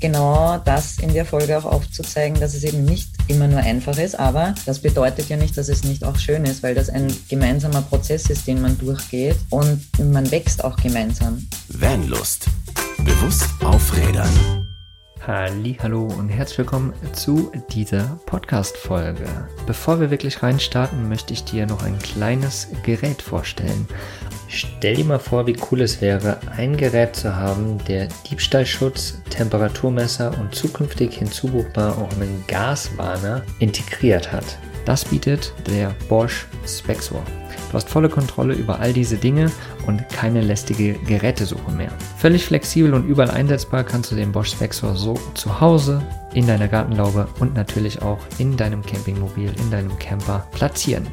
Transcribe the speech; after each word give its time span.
genau 0.00 0.58
das 0.64 0.98
in 0.98 1.12
der 1.12 1.24
Folge 1.24 1.58
auch 1.58 1.64
aufzuzeigen, 1.64 2.40
dass 2.40 2.54
es 2.54 2.64
eben 2.64 2.84
nicht 2.84 3.10
immer 3.28 3.48
nur 3.48 3.60
einfach 3.60 3.98
ist, 3.98 4.18
aber 4.18 4.54
das 4.66 4.78
bedeutet 4.80 5.28
ja 5.28 5.36
nicht, 5.36 5.56
dass 5.56 5.68
es 5.68 5.84
nicht 5.84 6.04
auch 6.04 6.16
schön 6.16 6.44
ist, 6.44 6.62
weil 6.62 6.74
das 6.74 6.88
ein 6.88 7.14
gemeinsamer 7.28 7.82
Prozess 7.82 8.30
ist, 8.30 8.46
den 8.46 8.60
man 8.60 8.78
durchgeht 8.78 9.36
und 9.50 9.80
man 9.98 10.30
wächst 10.30 10.64
auch 10.64 10.76
gemeinsam. 10.76 11.46
Vanlust. 11.68 12.46
Bewusst 12.98 13.46
aufrädern. 13.62 14.57
Hallo 15.28 16.04
und 16.04 16.30
herzlich 16.30 16.56
willkommen 16.56 16.94
zu 17.12 17.52
dieser 17.68 18.18
Podcast-Folge. 18.24 19.26
Bevor 19.66 20.00
wir 20.00 20.10
wirklich 20.10 20.42
reinstarten, 20.42 21.06
möchte 21.06 21.34
ich 21.34 21.44
dir 21.44 21.66
noch 21.66 21.82
ein 21.84 21.98
kleines 21.98 22.68
Gerät 22.82 23.20
vorstellen. 23.20 23.86
Stell 24.48 24.96
dir 24.96 25.04
mal 25.04 25.18
vor, 25.18 25.46
wie 25.46 25.58
cool 25.70 25.82
es 25.82 26.00
wäre, 26.00 26.38
ein 26.56 26.78
Gerät 26.78 27.14
zu 27.14 27.36
haben, 27.36 27.76
der 27.88 28.08
Diebstahlschutz, 28.30 29.20
Temperaturmesser 29.28 30.32
und 30.40 30.54
zukünftig 30.54 31.18
hinzubuchbar 31.18 31.98
auch 31.98 32.10
einen 32.12 32.42
Gaswarner 32.46 33.42
integriert 33.58 34.32
hat. 34.32 34.56
Das 34.88 35.04
bietet 35.04 35.52
der 35.66 35.94
Bosch 36.08 36.46
Spexor. 36.66 37.22
Du 37.68 37.74
hast 37.74 37.90
volle 37.90 38.08
Kontrolle 38.08 38.54
über 38.54 38.80
all 38.80 38.94
diese 38.94 39.18
Dinge 39.18 39.52
und 39.86 40.08
keine 40.08 40.40
lästige 40.40 40.94
Gerätesuche 40.94 41.70
mehr. 41.72 41.92
Völlig 42.16 42.46
flexibel 42.46 42.94
und 42.94 43.06
überall 43.06 43.30
einsetzbar 43.30 43.84
kannst 43.84 44.10
du 44.10 44.16
den 44.16 44.32
Bosch 44.32 44.52
Spexor 44.52 44.96
so 44.96 45.12
zu 45.34 45.60
Hause, 45.60 46.00
in 46.32 46.46
deiner 46.46 46.68
Gartenlaube 46.68 47.28
und 47.38 47.54
natürlich 47.54 48.00
auch 48.00 48.20
in 48.38 48.56
deinem 48.56 48.82
Campingmobil, 48.82 49.52
in 49.60 49.70
deinem 49.70 49.98
Camper 49.98 50.46
platzieren. 50.52 51.06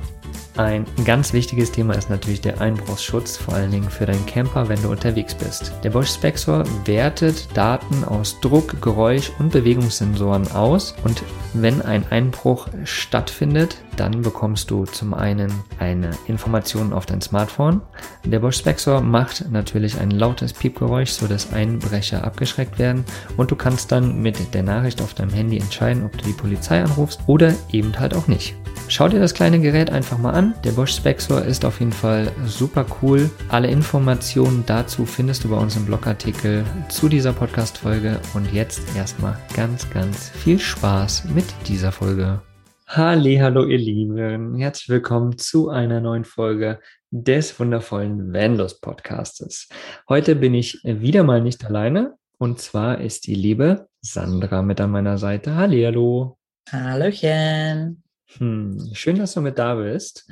Ein 0.58 0.86
ganz 1.04 1.34
wichtiges 1.34 1.74
Thema 1.74 1.96
ist 1.96 2.10
natürlich 2.10 2.40
der 2.40 2.62
Einbruchsschutz, 2.62 3.36
vor 3.36 3.56
allen 3.56 3.72
Dingen 3.72 3.90
für 3.90 4.06
deinen 4.06 4.26
Camper, 4.26 4.70
wenn 4.70 4.82
du 4.82 4.90
unterwegs 4.90 5.36
bist. 5.36 5.74
Der 5.84 5.90
Bosch 5.90 6.14
Spexor 6.14 6.64
wertet 6.86 7.50
Daten 7.58 8.06
aus 8.06 8.40
Druck, 8.40 8.82
Geräusch 8.82 9.34
und 9.38 9.52
Bewegungssensoren 9.52 10.50
aus 10.54 10.96
und 11.04 11.24
wenn 11.54 11.82
ein 11.82 12.08
Einbruch 12.10 12.70
stattfindet, 12.86 13.78
dann 13.98 14.22
bekommst 14.22 14.72
du 14.72 14.86
zum 14.86 15.14
einen 15.14 15.52
eine 15.80 16.12
Information 16.28 16.94
auf 16.94 17.06
dein 17.06 17.22
Smartphone. 17.22 17.82
Der 18.24 18.40
Bosch 18.40 18.58
Spexor 18.58 19.02
macht 19.02 19.50
natürlich 19.52 20.00
ein 20.00 20.12
lautes 20.12 20.54
Piepgeräusch, 20.54 21.12
sodass 21.12 21.54
Einbrecher 21.54 22.24
abgeschreckt 22.24 22.80
werden 22.80 23.06
und 23.38 23.52
du 23.52 23.56
kannst 23.56 23.92
dann 23.92 24.22
mit 24.22 24.54
der 24.54 24.64
Nachricht 24.64 25.02
auf 25.02 25.14
deinem 25.14 25.32
Handy 25.32 25.58
entscheiden, 25.58 26.06
ob 26.06 26.18
du 26.18 26.26
die 26.26 26.34
Polizei 26.34 26.84
anrufst 26.84 27.22
oder 27.28 27.54
eben 27.72 27.98
halt 28.00 28.14
auch 28.14 28.28
nicht. 28.28 28.56
Schau 28.88 29.08
dir 29.08 29.20
das 29.20 29.34
kleine 29.34 29.60
Gerät 29.60 29.90
einfach 29.90 30.20
mal 30.20 30.34
an. 30.34 30.54
Der 30.64 30.72
Bosch 30.72 30.94
Spexor 30.94 31.42
ist 31.42 31.66
auf 31.66 31.80
jeden 31.80 31.92
Fall 31.92 32.32
super 32.46 32.86
cool. 33.02 33.30
Alle 33.50 33.68
Informationen 33.68 34.64
dazu 34.68 35.06
findest 35.06 35.44
du 35.44 35.50
bei 35.50 35.58
uns 35.58 35.76
im 35.76 35.86
Blogartikel 35.86 36.64
zu 36.90 37.10
dieser 37.10 37.34
Podcast-Folge. 37.34 38.20
Und 38.36 38.52
jetzt 38.54 38.82
erstmal 38.96 39.40
ganz, 39.56 39.90
ganz 39.90 40.30
viel 40.30 40.60
Spaß 40.60 41.26
mit 41.34 41.46
dieser 41.68 41.92
Folge. 41.92 42.42
Hallo, 42.88 43.66
ihr 43.66 43.80
Lieben. 43.80 44.56
Herzlich 44.58 44.90
willkommen 44.90 45.40
zu 45.40 45.70
einer 45.70 46.02
neuen 46.02 46.24
Folge 46.24 46.80
des 47.10 47.60
wundervollen 47.60 48.32
Vanlos 48.32 48.80
Podcastes. 48.80 49.68
Heute 50.08 50.36
bin 50.36 50.54
ich 50.54 50.80
wieder 50.84 51.24
mal 51.24 51.42
nicht 51.42 51.66
alleine. 51.66 52.14
Und 52.38 52.60
zwar 52.60 53.02
ist 53.02 53.26
die 53.26 53.34
liebe 53.34 53.88
Sandra 54.02 54.62
mit 54.62 54.80
an 54.80 54.92
meiner 54.92 55.18
Seite. 55.18 55.56
Hallo. 55.56 56.38
Hallöchen. 56.70 58.04
Hm, 58.38 58.92
schön, 58.94 59.18
dass 59.18 59.34
du 59.34 59.42
mit 59.42 59.58
da 59.58 59.76
bist. 59.76 60.30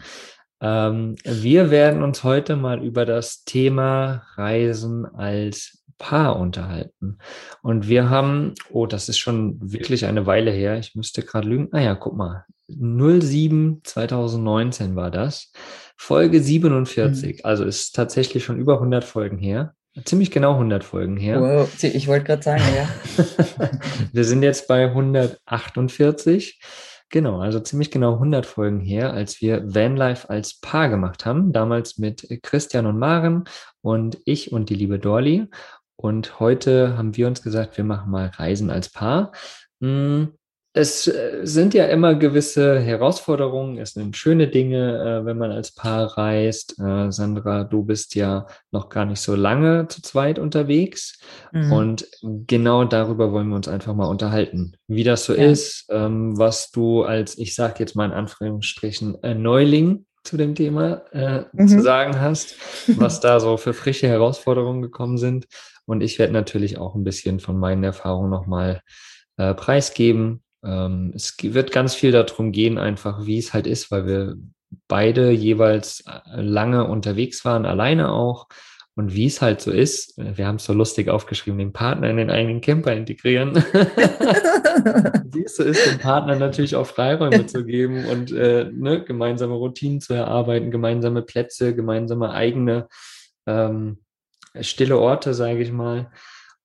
Ähm, 0.61 1.15
wir 1.23 1.71
werden 1.71 2.03
uns 2.03 2.23
heute 2.23 2.55
mal 2.55 2.83
über 2.83 3.05
das 3.05 3.43
Thema 3.45 4.27
Reisen 4.35 5.05
als 5.07 5.83
Paar 5.97 6.39
unterhalten. 6.39 7.17
Und 7.61 7.88
wir 7.88 8.09
haben, 8.09 8.53
oh, 8.72 8.86
das 8.86 9.09
ist 9.09 9.17
schon 9.17 9.58
wirklich 9.61 10.05
eine 10.05 10.25
Weile 10.25 10.52
her. 10.52 10.77
Ich 10.80 10.95
müsste 10.95 11.22
gerade 11.23 11.47
lügen. 11.47 11.69
Ah 11.72 11.81
ja, 11.81 11.95
guck 11.95 12.16
mal. 12.16 12.45
07 12.67 13.81
2019 13.83 14.95
war 14.95 15.11
das. 15.11 15.52
Folge 15.97 16.41
47. 16.41 17.37
Mhm. 17.37 17.39
Also 17.43 17.65
ist 17.65 17.95
tatsächlich 17.95 18.43
schon 18.43 18.58
über 18.58 18.76
100 18.76 19.04
Folgen 19.04 19.37
her. 19.37 19.73
Ziemlich 20.05 20.31
genau 20.31 20.54
100 20.54 20.83
Folgen 20.83 21.17
her. 21.17 21.39
Wow, 21.39 21.83
ich 21.83 22.08
wollte 22.08 22.25
gerade 22.25 22.42
sagen, 22.42 22.64
ja. 22.75 22.89
wir 24.11 24.23
sind 24.23 24.42
jetzt 24.42 24.67
bei 24.67 24.86
148. 24.86 26.60
Genau, 27.10 27.42
also 27.42 27.60
ziemlich 27.60 27.92
genau 27.92 28.14
100 28.14 28.43
Folgen 28.48 28.80
her, 28.80 29.14
als 29.14 29.39
wir 29.39 29.61
Vanlife 29.75 30.31
als 30.31 30.60
Paar 30.60 30.89
gemacht 30.89 31.27
haben, 31.27 31.54
damals 31.54 31.99
mit 31.99 32.27
Christian 32.42 32.87
und 32.87 32.98
Maren 32.98 33.43
und 33.81 34.17
ich 34.25 34.52
und 34.52 34.71
die 34.71 34.75
liebe 34.75 34.98
Dorli. 34.98 35.48
Und 36.03 36.41
heute 36.41 36.97
haben 36.97 37.15
wir 37.15 37.27
uns 37.27 37.41
gesagt, 37.41 37.77
wir 37.77 37.86
machen 37.86 38.11
mal 38.11 38.27
Reisen 38.36 38.69
als 38.69 38.89
Paar. 38.89 39.31
Hm, 39.80 40.33
es 40.73 41.08
äh, 41.08 41.39
sind 41.43 41.73
ja 41.73 41.86
immer 41.86 42.15
gewisse 42.15 42.77
Herausforderungen, 42.77 43.77
es 43.77 43.93
sind 43.93 44.17
schöne 44.17 44.49
Dinge, 44.49 45.21
äh, 45.21 45.25
wenn 45.25 45.37
man 45.37 45.52
als 45.52 45.73
Paar 45.73 46.17
reist. 46.17 46.77
Äh, 46.77 47.09
Sandra, 47.09 47.63
du 47.63 47.83
bist 47.83 48.15
ja 48.15 48.47
noch 48.71 48.89
gar 48.89 49.05
nicht 49.05 49.21
so 49.21 49.33
lange 49.33 49.87
zu 49.87 50.02
zweit 50.02 50.39
unterwegs. 50.39 51.19
Mhm. 51.53 51.71
Und 51.71 52.08
genau 52.21 52.83
darüber 52.83 53.31
wollen 53.31 53.47
wir 53.47 53.55
uns 53.55 53.69
einfach 53.69 53.93
mal 53.93 54.08
unterhalten, 54.08 54.75
wie 54.87 55.05
das 55.05 55.23
so 55.23 55.33
ja. 55.33 55.45
ist, 55.45 55.86
ähm, 55.89 56.37
was 56.37 56.69
du 56.71 57.03
als, 57.03 57.37
ich 57.37 57.55
sage 57.55 57.75
jetzt 57.80 57.95
mal 57.95 58.08
in 58.08 58.11
Anführungsstrichen, 58.11 59.19
Neuling 59.37 60.05
zu 60.23 60.37
dem 60.37 60.55
Thema 60.55 61.03
äh, 61.11 61.43
mhm. 61.53 61.67
zu 61.67 61.81
sagen 61.81 62.19
hast, 62.19 62.55
was 62.97 63.19
da 63.19 63.39
so 63.39 63.58
für 63.58 63.73
frische 63.73 64.08
Herausforderungen 64.08 64.81
gekommen 64.81 65.17
sind. 65.17 65.47
Und 65.86 66.02
ich 66.02 66.20
werde 66.20 66.33
natürlich 66.33 66.77
auch 66.77 66.95
ein 66.95 67.04
bisschen 67.04 67.39
von 67.39 67.58
meinen 67.58 67.83
Erfahrungen 67.83 68.30
nochmal 68.30 68.82
äh, 69.38 69.54
preisgeben 69.54 70.44
ähm, 70.64 71.11
es 71.14 71.36
wird 71.42 71.71
ganz 71.71 71.94
viel 71.94 72.11
darum 72.11 72.52
gehen, 72.52 72.77
einfach 72.77 73.26
wie 73.26 73.38
es 73.38 73.54
halt 73.54 73.67
ist, 73.67 73.92
weil 73.92 74.08
wir 74.08 74.36
beide 74.88 75.32
jeweils 75.32 76.04
äh, 76.08 76.42
lange 76.42 76.88
unterwegs 76.88 77.45
waren, 77.45 77.66
alleine 77.66 78.11
auch. 78.11 78.48
Und 78.95 79.16
wie 79.16 79.26
es 79.26 79.42
halt 79.42 79.60
so 79.60 79.72
ist, 79.72 80.17
äh, 80.20 80.38
wir 80.38 80.48
haben 80.48 80.55
es 80.55 80.66
so 80.66 80.73
lustig 80.73 81.10
aufgeschrieben, 81.10 81.60
den 81.60 81.73
Partner 81.73 82.10
in 82.10 82.17
den 82.17 82.30
eigenen 82.30 82.61
Camper 82.61 82.93
integrieren. 82.93 83.55
wie 85.26 85.43
es 85.43 85.58
so 85.58 85.64
ist, 85.64 85.86
dem 85.86 85.99
Partner 85.99 86.36
natürlich 86.36 86.76
auch 86.76 86.88
Freiräume 86.88 87.45
zu 87.45 87.66
geben 87.66 88.05
und 88.05 88.32
äh, 88.32 88.70
ne, 88.72 89.04
gemeinsame 89.04 89.55
Routinen 89.55 89.99
zu 89.99 90.14
erarbeiten, 90.14 90.72
gemeinsame 90.72 91.23
Plätze, 91.23 91.76
gemeinsame 91.76 92.32
eigene 92.32 92.88
ähm, 93.48 93.99
stille 94.61 94.97
Orte, 94.97 95.33
sage 95.33 95.61
ich 95.61 95.71
mal. 95.71 96.11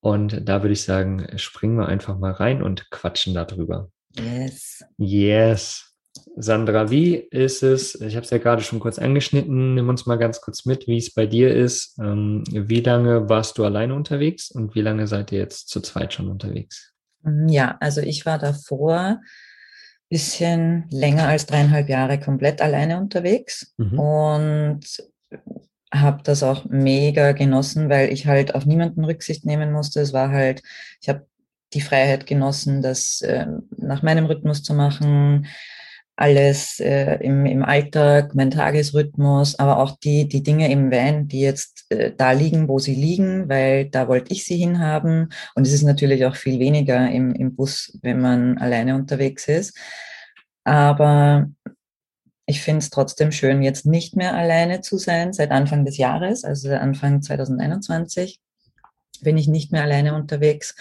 Und 0.01 0.49
da 0.49 0.63
würde 0.63 0.73
ich 0.73 0.83
sagen, 0.83 1.27
springen 1.37 1.77
wir 1.77 1.87
einfach 1.87 2.19
mal 2.19 2.33
rein 2.33 2.63
und 2.63 2.91
quatschen 2.91 3.35
darüber. 3.35 3.91
Yes. 4.17 4.85
Yes. 4.97 5.85
Sandra, 6.37 6.91
wie 6.91 7.17
ist 7.17 7.63
es? 7.63 8.01
Ich 8.01 8.15
habe 8.15 8.25
es 8.25 8.31
ja 8.31 8.39
gerade 8.39 8.63
schon 8.63 8.81
kurz 8.81 8.99
angeschnitten. 8.99 9.75
Nimm 9.75 9.89
uns 9.89 10.07
mal 10.07 10.19
ganz 10.19 10.41
kurz 10.41 10.65
mit, 10.67 10.87
wie 10.87 10.99
es 10.99 11.13
bei 11.13 11.27
dir 11.27 11.55
ist. 11.55 11.99
Ähm, 11.99 12.45
wie 12.49 12.81
lange 12.81 13.29
warst 13.29 13.59
du 13.59 13.65
alleine 13.65 13.95
unterwegs 13.95 14.51
und 14.51 14.75
wie 14.75 14.81
lange 14.81 15.07
seid 15.07 15.33
ihr 15.33 15.39
jetzt 15.39 15.69
zu 15.69 15.81
zweit 15.81 16.13
schon 16.13 16.29
unterwegs? 16.29 16.93
Mm, 17.23 17.49
ja, 17.49 17.77
also 17.81 18.01
ich 18.01 18.25
war 18.25 18.39
davor 18.39 19.21
bisschen 20.09 20.87
länger 20.91 21.29
als 21.29 21.47
dreieinhalb 21.47 21.89
Jahre 21.89 22.19
komplett 22.19 22.63
alleine 22.63 22.99
unterwegs 22.99 23.75
mhm. 23.77 23.99
und 23.99 24.81
habe 25.93 26.23
das 26.23 26.43
auch 26.43 26.65
mega 26.67 27.33
genossen, 27.33 27.89
weil 27.89 28.13
ich 28.13 28.27
halt 28.27 28.55
auf 28.55 28.67
niemanden 28.67 29.05
Rücksicht 29.05 29.45
nehmen 29.45 29.73
musste. 29.73 30.01
Es 30.01 30.13
war 30.13 30.31
halt, 30.31 30.63
ich 31.01 31.09
habe 31.09 31.27
die 31.75 31.81
Freiheit 31.81 32.27
genossen, 32.27 32.83
das 32.83 33.21
äh, 33.23 33.47
nach 33.77 34.03
meinem 34.03 34.27
Rhythmus 34.27 34.63
zu 34.63 34.75
machen, 34.75 35.47
alles 36.17 36.81
äh, 36.81 37.15
im, 37.21 37.47
im 37.47 37.63
Alltag, 37.63 38.35
mein 38.35 38.51
Tagesrhythmus, 38.51 39.59
aber 39.59 39.79
auch 39.79 39.97
die, 39.99 40.27
die 40.29 40.43
Dinge 40.43 40.71
im 40.71 40.91
Van, 40.91 41.29
die 41.29 41.41
jetzt 41.41 41.87
äh, 41.91 42.13
da 42.17 42.33
liegen, 42.33 42.69
wo 42.69 42.81
sie 42.81 42.95
liegen, 42.95 43.49
weil 43.49 43.89
da 43.89 44.09
wollte 44.09 44.33
ich 44.33 44.45
sie 44.45 44.57
hinhaben. 44.57 45.29
Und 45.55 45.67
es 45.67 45.73
ist 45.73 45.85
natürlich 45.85 46.27
auch 46.27 46.35
viel 46.35 46.59
weniger 46.59 47.09
im, 47.09 47.35
im 47.35 47.55
Bus, 47.55 47.97
wenn 48.03 48.21
man 48.21 48.59
alleine 48.59 48.97
unterwegs 48.97 49.47
ist. 49.47 49.79
Aber 50.65 51.49
ich 52.49 52.63
finde 52.63 52.79
es 52.79 52.89
trotzdem 52.89 53.31
schön, 53.31 53.63
jetzt 53.63 53.85
nicht 53.85 54.17
mehr 54.17 54.35
alleine 54.35 54.81
zu 54.81 54.97
sein 54.97 55.35
seit 55.35 55.51
Anfang 55.51 55.85
des 55.85 55.99
Jahres, 55.99 56.45
also 56.45 56.73
Anfang 56.73 57.21
2021 57.21 58.41
bin 59.21 59.37
ich 59.37 59.49
nicht 59.49 59.71
mehr 59.71 59.83
alleine 59.83 60.15
unterwegs, 60.15 60.75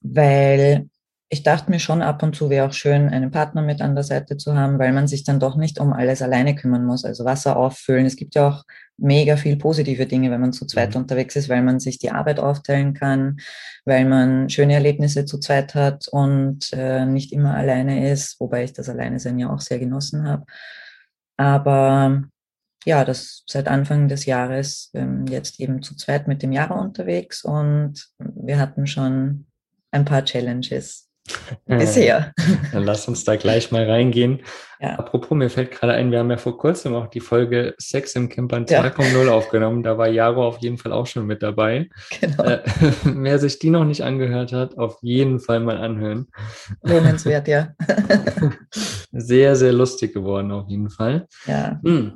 weil 0.00 0.88
ich 1.30 1.42
dachte 1.42 1.70
mir 1.70 1.78
schon 1.78 2.00
ab 2.00 2.22
und 2.22 2.34
zu 2.34 2.48
wäre 2.48 2.66
auch 2.66 2.72
schön, 2.72 3.10
einen 3.10 3.30
Partner 3.30 3.60
mit 3.60 3.82
an 3.82 3.94
der 3.94 4.04
Seite 4.04 4.38
zu 4.38 4.54
haben, 4.54 4.78
weil 4.78 4.92
man 4.92 5.06
sich 5.06 5.24
dann 5.24 5.38
doch 5.38 5.56
nicht 5.56 5.78
um 5.78 5.92
alles 5.92 6.22
alleine 6.22 6.54
kümmern 6.54 6.86
muss. 6.86 7.04
Also 7.04 7.26
Wasser 7.26 7.56
auffüllen. 7.56 8.06
Es 8.06 8.16
gibt 8.16 8.34
ja 8.34 8.48
auch 8.48 8.64
mega 8.96 9.36
viel 9.36 9.56
positive 9.56 10.06
Dinge, 10.06 10.30
wenn 10.30 10.40
man 10.40 10.54
zu 10.54 10.66
zweit 10.66 10.94
mhm. 10.94 11.02
unterwegs 11.02 11.36
ist, 11.36 11.50
weil 11.50 11.62
man 11.62 11.80
sich 11.80 11.98
die 11.98 12.10
Arbeit 12.10 12.40
aufteilen 12.40 12.94
kann, 12.94 13.38
weil 13.84 14.06
man 14.06 14.48
schöne 14.48 14.74
Erlebnisse 14.74 15.26
zu 15.26 15.38
zweit 15.38 15.74
hat 15.74 16.08
und 16.08 16.72
äh, 16.72 17.04
nicht 17.04 17.32
immer 17.32 17.54
alleine 17.54 18.10
ist, 18.10 18.40
wobei 18.40 18.64
ich 18.64 18.72
das 18.72 18.88
Alleine 18.88 19.20
sein 19.20 19.38
ja 19.38 19.50
auch 19.50 19.60
sehr 19.60 19.78
genossen 19.78 20.26
habe. 20.26 20.46
Aber 21.36 22.22
ja, 22.86 23.04
das 23.04 23.44
seit 23.46 23.68
Anfang 23.68 24.08
des 24.08 24.24
Jahres 24.24 24.90
ähm, 24.94 25.26
jetzt 25.26 25.60
eben 25.60 25.82
zu 25.82 25.94
zweit 25.94 26.26
mit 26.26 26.42
dem 26.42 26.52
Jahre 26.52 26.74
unterwegs 26.74 27.44
und 27.44 28.08
wir 28.18 28.58
hatten 28.58 28.86
schon 28.86 29.46
ein 29.90 30.06
paar 30.06 30.24
Challenges. 30.24 31.07
Bisher. 31.66 32.32
Dann 32.72 32.84
lass 32.84 33.08
uns 33.08 33.24
da 33.24 33.36
gleich 33.36 33.70
mal 33.70 33.88
reingehen. 33.88 34.40
Ja. 34.80 34.98
Apropos, 34.98 35.36
mir 35.36 35.50
fällt 35.50 35.72
gerade 35.72 35.94
ein, 35.94 36.12
wir 36.12 36.20
haben 36.20 36.30
ja 36.30 36.36
vor 36.36 36.56
kurzem 36.56 36.94
auch 36.94 37.08
die 37.08 37.20
Folge 37.20 37.74
Sex 37.78 38.14
im 38.14 38.28
Campern 38.28 38.64
2.0 38.64 39.26
ja. 39.26 39.32
aufgenommen. 39.32 39.82
Da 39.82 39.98
war 39.98 40.08
Jaro 40.08 40.46
auf 40.46 40.58
jeden 40.58 40.78
Fall 40.78 40.92
auch 40.92 41.06
schon 41.06 41.26
mit 41.26 41.42
dabei. 41.42 41.88
Genau. 42.20 42.44
Äh, 42.44 42.62
wer 43.04 43.38
sich 43.38 43.58
die 43.58 43.70
noch 43.70 43.84
nicht 43.84 44.02
angehört 44.04 44.52
hat, 44.52 44.78
auf 44.78 44.98
jeden 45.02 45.40
Fall 45.40 45.60
mal 45.60 45.78
anhören. 45.78 46.28
Lohnenswert, 46.82 47.48
ja. 47.48 47.74
sehr, 49.12 49.56
sehr 49.56 49.72
lustig 49.72 50.14
geworden 50.14 50.52
auf 50.52 50.68
jeden 50.68 50.90
Fall. 50.90 51.26
Ja. 51.46 51.80
Hm. 51.82 52.12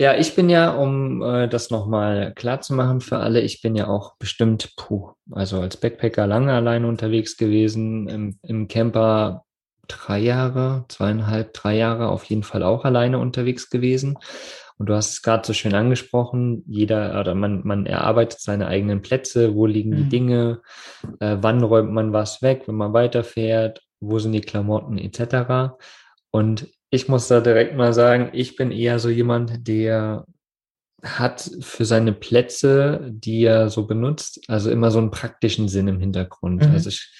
Ja, 0.00 0.14
ich 0.16 0.36
bin 0.36 0.48
ja, 0.48 0.70
um 0.70 1.22
äh, 1.22 1.48
das 1.48 1.70
nochmal 1.70 2.32
klar 2.36 2.60
zu 2.60 2.72
machen 2.72 3.00
für 3.00 3.18
alle, 3.18 3.40
ich 3.40 3.62
bin 3.62 3.74
ja 3.74 3.88
auch 3.88 4.16
bestimmt, 4.18 4.74
puh, 4.76 5.10
also 5.32 5.60
als 5.60 5.76
Backpacker 5.76 6.26
lange 6.26 6.52
alleine 6.52 6.86
unterwegs 6.86 7.36
gewesen, 7.36 8.08
im, 8.08 8.38
im 8.42 8.68
Camper 8.68 9.44
drei 9.88 10.20
Jahre, 10.20 10.84
zweieinhalb, 10.88 11.52
drei 11.52 11.76
Jahre 11.76 12.08
auf 12.10 12.24
jeden 12.24 12.44
Fall 12.44 12.62
auch 12.62 12.84
alleine 12.84 13.18
unterwegs 13.18 13.70
gewesen. 13.70 14.18
Und 14.76 14.88
du 14.88 14.94
hast 14.94 15.10
es 15.10 15.22
gerade 15.22 15.44
so 15.44 15.52
schön 15.52 15.74
angesprochen, 15.74 16.62
jeder 16.68 17.18
oder 17.18 17.34
man, 17.34 17.62
man 17.64 17.84
erarbeitet 17.84 18.40
seine 18.40 18.68
eigenen 18.68 19.02
Plätze, 19.02 19.56
wo 19.56 19.66
liegen 19.66 19.96
die 19.96 20.04
mhm. 20.04 20.10
Dinge, 20.10 20.60
äh, 21.18 21.38
wann 21.40 21.64
räumt 21.64 21.92
man 21.92 22.12
was 22.12 22.42
weg, 22.42 22.62
wenn 22.66 22.76
man 22.76 22.92
weiterfährt, 22.92 23.82
wo 23.98 24.20
sind 24.20 24.32
die 24.32 24.40
Klamotten 24.40 24.96
etc. 24.98 25.74
Und 26.30 26.68
ich 26.90 27.08
muss 27.08 27.28
da 27.28 27.40
direkt 27.40 27.76
mal 27.76 27.92
sagen, 27.92 28.30
ich 28.32 28.56
bin 28.56 28.70
eher 28.70 28.98
so 28.98 29.08
jemand, 29.08 29.66
der 29.68 30.24
hat 31.02 31.50
für 31.60 31.84
seine 31.84 32.12
Plätze, 32.12 33.00
die 33.10 33.44
er 33.44 33.68
so 33.68 33.86
benutzt, 33.86 34.40
also 34.48 34.70
immer 34.70 34.90
so 34.90 34.98
einen 34.98 35.10
praktischen 35.10 35.68
Sinn 35.68 35.86
im 35.86 36.00
Hintergrund. 36.00 36.66
Mhm. 36.66 36.72
Also 36.72 36.88
ich, 36.88 37.12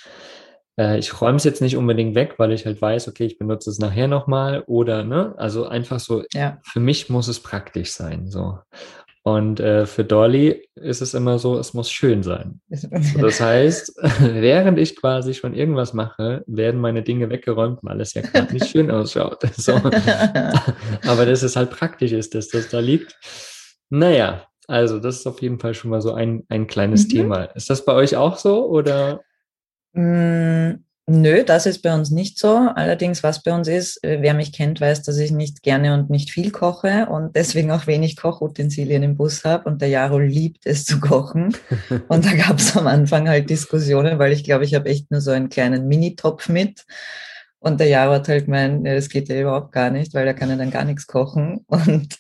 äh, 0.79 0.99
ich 0.99 1.20
räume 1.20 1.37
es 1.37 1.44
jetzt 1.44 1.62
nicht 1.62 1.76
unbedingt 1.76 2.15
weg, 2.17 2.35
weil 2.38 2.53
ich 2.53 2.67
halt 2.67 2.82
weiß, 2.82 3.06
okay, 3.09 3.26
ich 3.26 3.38
benutze 3.38 3.70
es 3.70 3.79
nachher 3.79 4.09
nochmal 4.09 4.65
oder, 4.67 5.05
ne, 5.05 5.35
also 5.37 5.67
einfach 5.67 6.00
so, 6.00 6.25
ja. 6.32 6.59
für 6.62 6.81
mich 6.81 7.09
muss 7.09 7.29
es 7.29 7.41
praktisch 7.41 7.93
sein, 7.93 8.29
so. 8.29 8.59
Und 9.23 9.61
äh, 9.61 9.85
für 9.85 10.05
Dolly 10.05 10.69
ist 10.76 11.03
es 11.03 11.12
immer 11.12 11.38
so, 11.38 11.59
es 11.59 11.75
muss 11.75 11.91
schön 11.91 12.23
sein. 12.23 12.61
Das 12.69 13.41
heißt, 13.41 13.94
während 14.20 14.79
ich 14.79 14.97
quasi 14.97 15.35
schon 15.35 15.55
irgendwas 15.55 15.93
mache, 15.93 16.44
werden 16.47 16.81
meine 16.81 17.03
Dinge 17.03 17.29
weggeräumt, 17.29 17.81
weil 17.82 18.00
es 18.00 18.15
ja 18.15 18.23
gerade 18.23 18.53
nicht 18.53 18.69
schön 18.69 18.91
ausschaut. 18.91 19.43
So. 19.59 19.73
Aber 21.06 21.26
dass 21.26 21.43
es 21.43 21.56
halt 21.56 21.70
praktisch 21.70 22.12
ist, 22.12 22.35
dass 22.35 22.49
das 22.49 22.69
da 22.69 22.79
liegt. 22.79 23.17
Naja, 23.91 24.47
also 24.69 24.99
das 24.99 25.17
ist 25.17 25.26
auf 25.26 25.43
jeden 25.43 25.59
Fall 25.59 25.75
schon 25.75 25.91
mal 25.91 26.00
so 26.00 26.12
ein, 26.14 26.44
ein 26.49 26.67
kleines 26.67 27.05
mhm. 27.05 27.09
Thema. 27.11 27.44
Ist 27.44 27.71
das 27.71 27.85
bei 27.85 27.94
euch 27.94 28.17
auch 28.17 28.37
so 28.37 28.67
oder? 28.67 29.23
Mm, 29.94 30.85
Nö, 31.10 31.43
das 31.43 31.64
ist 31.64 31.81
bei 31.81 31.94
uns 31.94 32.10
nicht 32.10 32.38
so. 32.38 32.55
Allerdings, 32.75 33.22
was 33.22 33.43
bei 33.43 33.55
uns 33.55 33.66
ist, 33.66 34.05
äh, 34.05 34.19
wer 34.20 34.34
mich 34.34 34.52
kennt, 34.52 34.78
weiß, 34.78 35.02
dass 35.02 35.16
ich 35.16 35.32
nicht 35.32 35.62
gerne 35.62 35.94
und 35.94 36.10
nicht 36.10 36.31
viel 36.31 36.50
koche 36.50 37.06
und 37.06 37.34
deswegen 37.34 37.70
auch 37.70 37.87
wenig 37.87 38.16
Kochutensilien 38.16 39.02
im 39.02 39.16
Bus 39.16 39.43
habe. 39.43 39.70
Und 39.70 39.81
der 39.81 39.88
Jaro 39.88 40.19
liebt 40.19 40.66
es 40.66 40.84
zu 40.84 41.00
kochen. 41.00 41.56
Und 42.08 42.26
da 42.26 42.34
gab 42.34 42.58
es 42.58 42.76
am 42.76 42.87
Anfang 42.87 43.26
halt 43.26 43.49
Diskussionen, 43.49 44.19
weil 44.19 44.32
ich 44.32 44.44
glaube, 44.44 44.64
ich 44.64 44.75
habe 44.75 44.90
echt 44.90 45.10
nur 45.10 45.22
so 45.22 45.31
einen 45.31 45.49
kleinen 45.49 45.88
Mini-Topf 45.88 46.50
mit. 46.50 46.84
Und 47.58 47.81
der 47.81 47.88
Jaro 47.88 48.12
hat 48.12 48.28
halt 48.28 48.44
gemeint, 48.44 48.87
das 48.87 49.08
geht 49.08 49.31
ja 49.31 49.40
überhaupt 49.40 49.72
gar 49.72 49.90
nicht, 49.90 50.12
weil 50.12 50.26
da 50.26 50.34
kann 50.34 50.50
er 50.50 50.58
dann 50.58 50.70
gar 50.70 50.84
nichts 50.84 51.06
kochen. 51.06 51.64
Und 51.69 52.19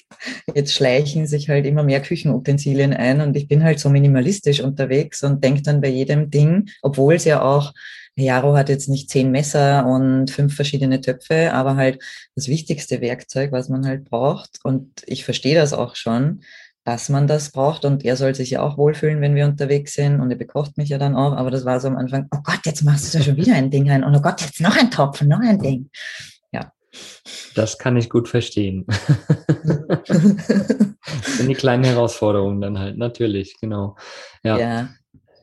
jetzt 0.54 0.72
schleichen 0.72 1.26
sich 1.26 1.50
halt 1.50 1.66
immer 1.66 1.82
mehr 1.82 2.00
Küchenutensilien 2.00 2.94
ein 2.94 3.20
und 3.20 3.36
ich 3.36 3.46
bin 3.46 3.62
halt 3.62 3.78
so 3.78 3.88
minimalistisch 3.88 4.60
unterwegs 4.60 5.22
und 5.22 5.44
denke 5.44 5.62
dann 5.62 5.80
bei 5.80 5.88
jedem 5.88 6.28
Ding, 6.28 6.70
obwohl 6.82 7.14
es 7.14 7.24
ja 7.24 7.40
auch 7.40 7.72
Jaro 8.24 8.56
hat 8.56 8.68
jetzt 8.68 8.88
nicht 8.88 9.10
zehn 9.10 9.30
Messer 9.30 9.86
und 9.86 10.30
fünf 10.30 10.54
verschiedene 10.54 11.00
Töpfe, 11.00 11.52
aber 11.52 11.76
halt 11.76 12.02
das 12.34 12.48
wichtigste 12.48 13.00
Werkzeug, 13.00 13.52
was 13.52 13.68
man 13.68 13.86
halt 13.86 14.04
braucht. 14.04 14.58
Und 14.64 15.02
ich 15.06 15.24
verstehe 15.24 15.54
das 15.54 15.72
auch 15.72 15.96
schon, 15.96 16.40
dass 16.84 17.08
man 17.08 17.26
das 17.26 17.50
braucht. 17.50 17.84
Und 17.84 18.04
er 18.04 18.16
soll 18.16 18.34
sich 18.34 18.50
ja 18.50 18.62
auch 18.62 18.78
wohlfühlen, 18.78 19.20
wenn 19.20 19.34
wir 19.34 19.44
unterwegs 19.44 19.94
sind. 19.94 20.20
Und 20.20 20.30
er 20.30 20.38
bekocht 20.38 20.78
mich 20.78 20.88
ja 20.88 20.98
dann 20.98 21.14
auch. 21.14 21.32
Aber 21.32 21.50
das 21.50 21.64
war 21.64 21.80
so 21.80 21.88
am 21.88 21.96
Anfang, 21.96 22.28
oh 22.34 22.38
Gott, 22.42 22.60
jetzt 22.64 22.82
machst 22.82 23.12
du 23.12 23.18
ja 23.18 23.24
schon 23.24 23.36
wieder 23.36 23.54
ein 23.54 23.70
Ding 23.70 23.90
rein. 23.90 24.04
Und 24.04 24.16
oh 24.16 24.20
Gott, 24.20 24.40
jetzt 24.40 24.60
noch 24.60 24.76
ein 24.76 24.90
Topf, 24.90 25.20
noch 25.22 25.40
ein 25.40 25.58
Ding. 25.58 25.90
Ja. 26.50 26.72
Das 27.54 27.78
kann 27.78 27.96
ich 27.96 28.08
gut 28.08 28.28
verstehen. 28.28 28.86
das 30.06 31.36
sind 31.36 31.48
die 31.48 31.54
kleinen 31.54 31.84
Herausforderungen 31.84 32.60
dann 32.60 32.78
halt, 32.78 32.96
natürlich, 32.96 33.56
genau. 33.60 33.96
Ja. 34.42 34.58
ja. 34.58 34.88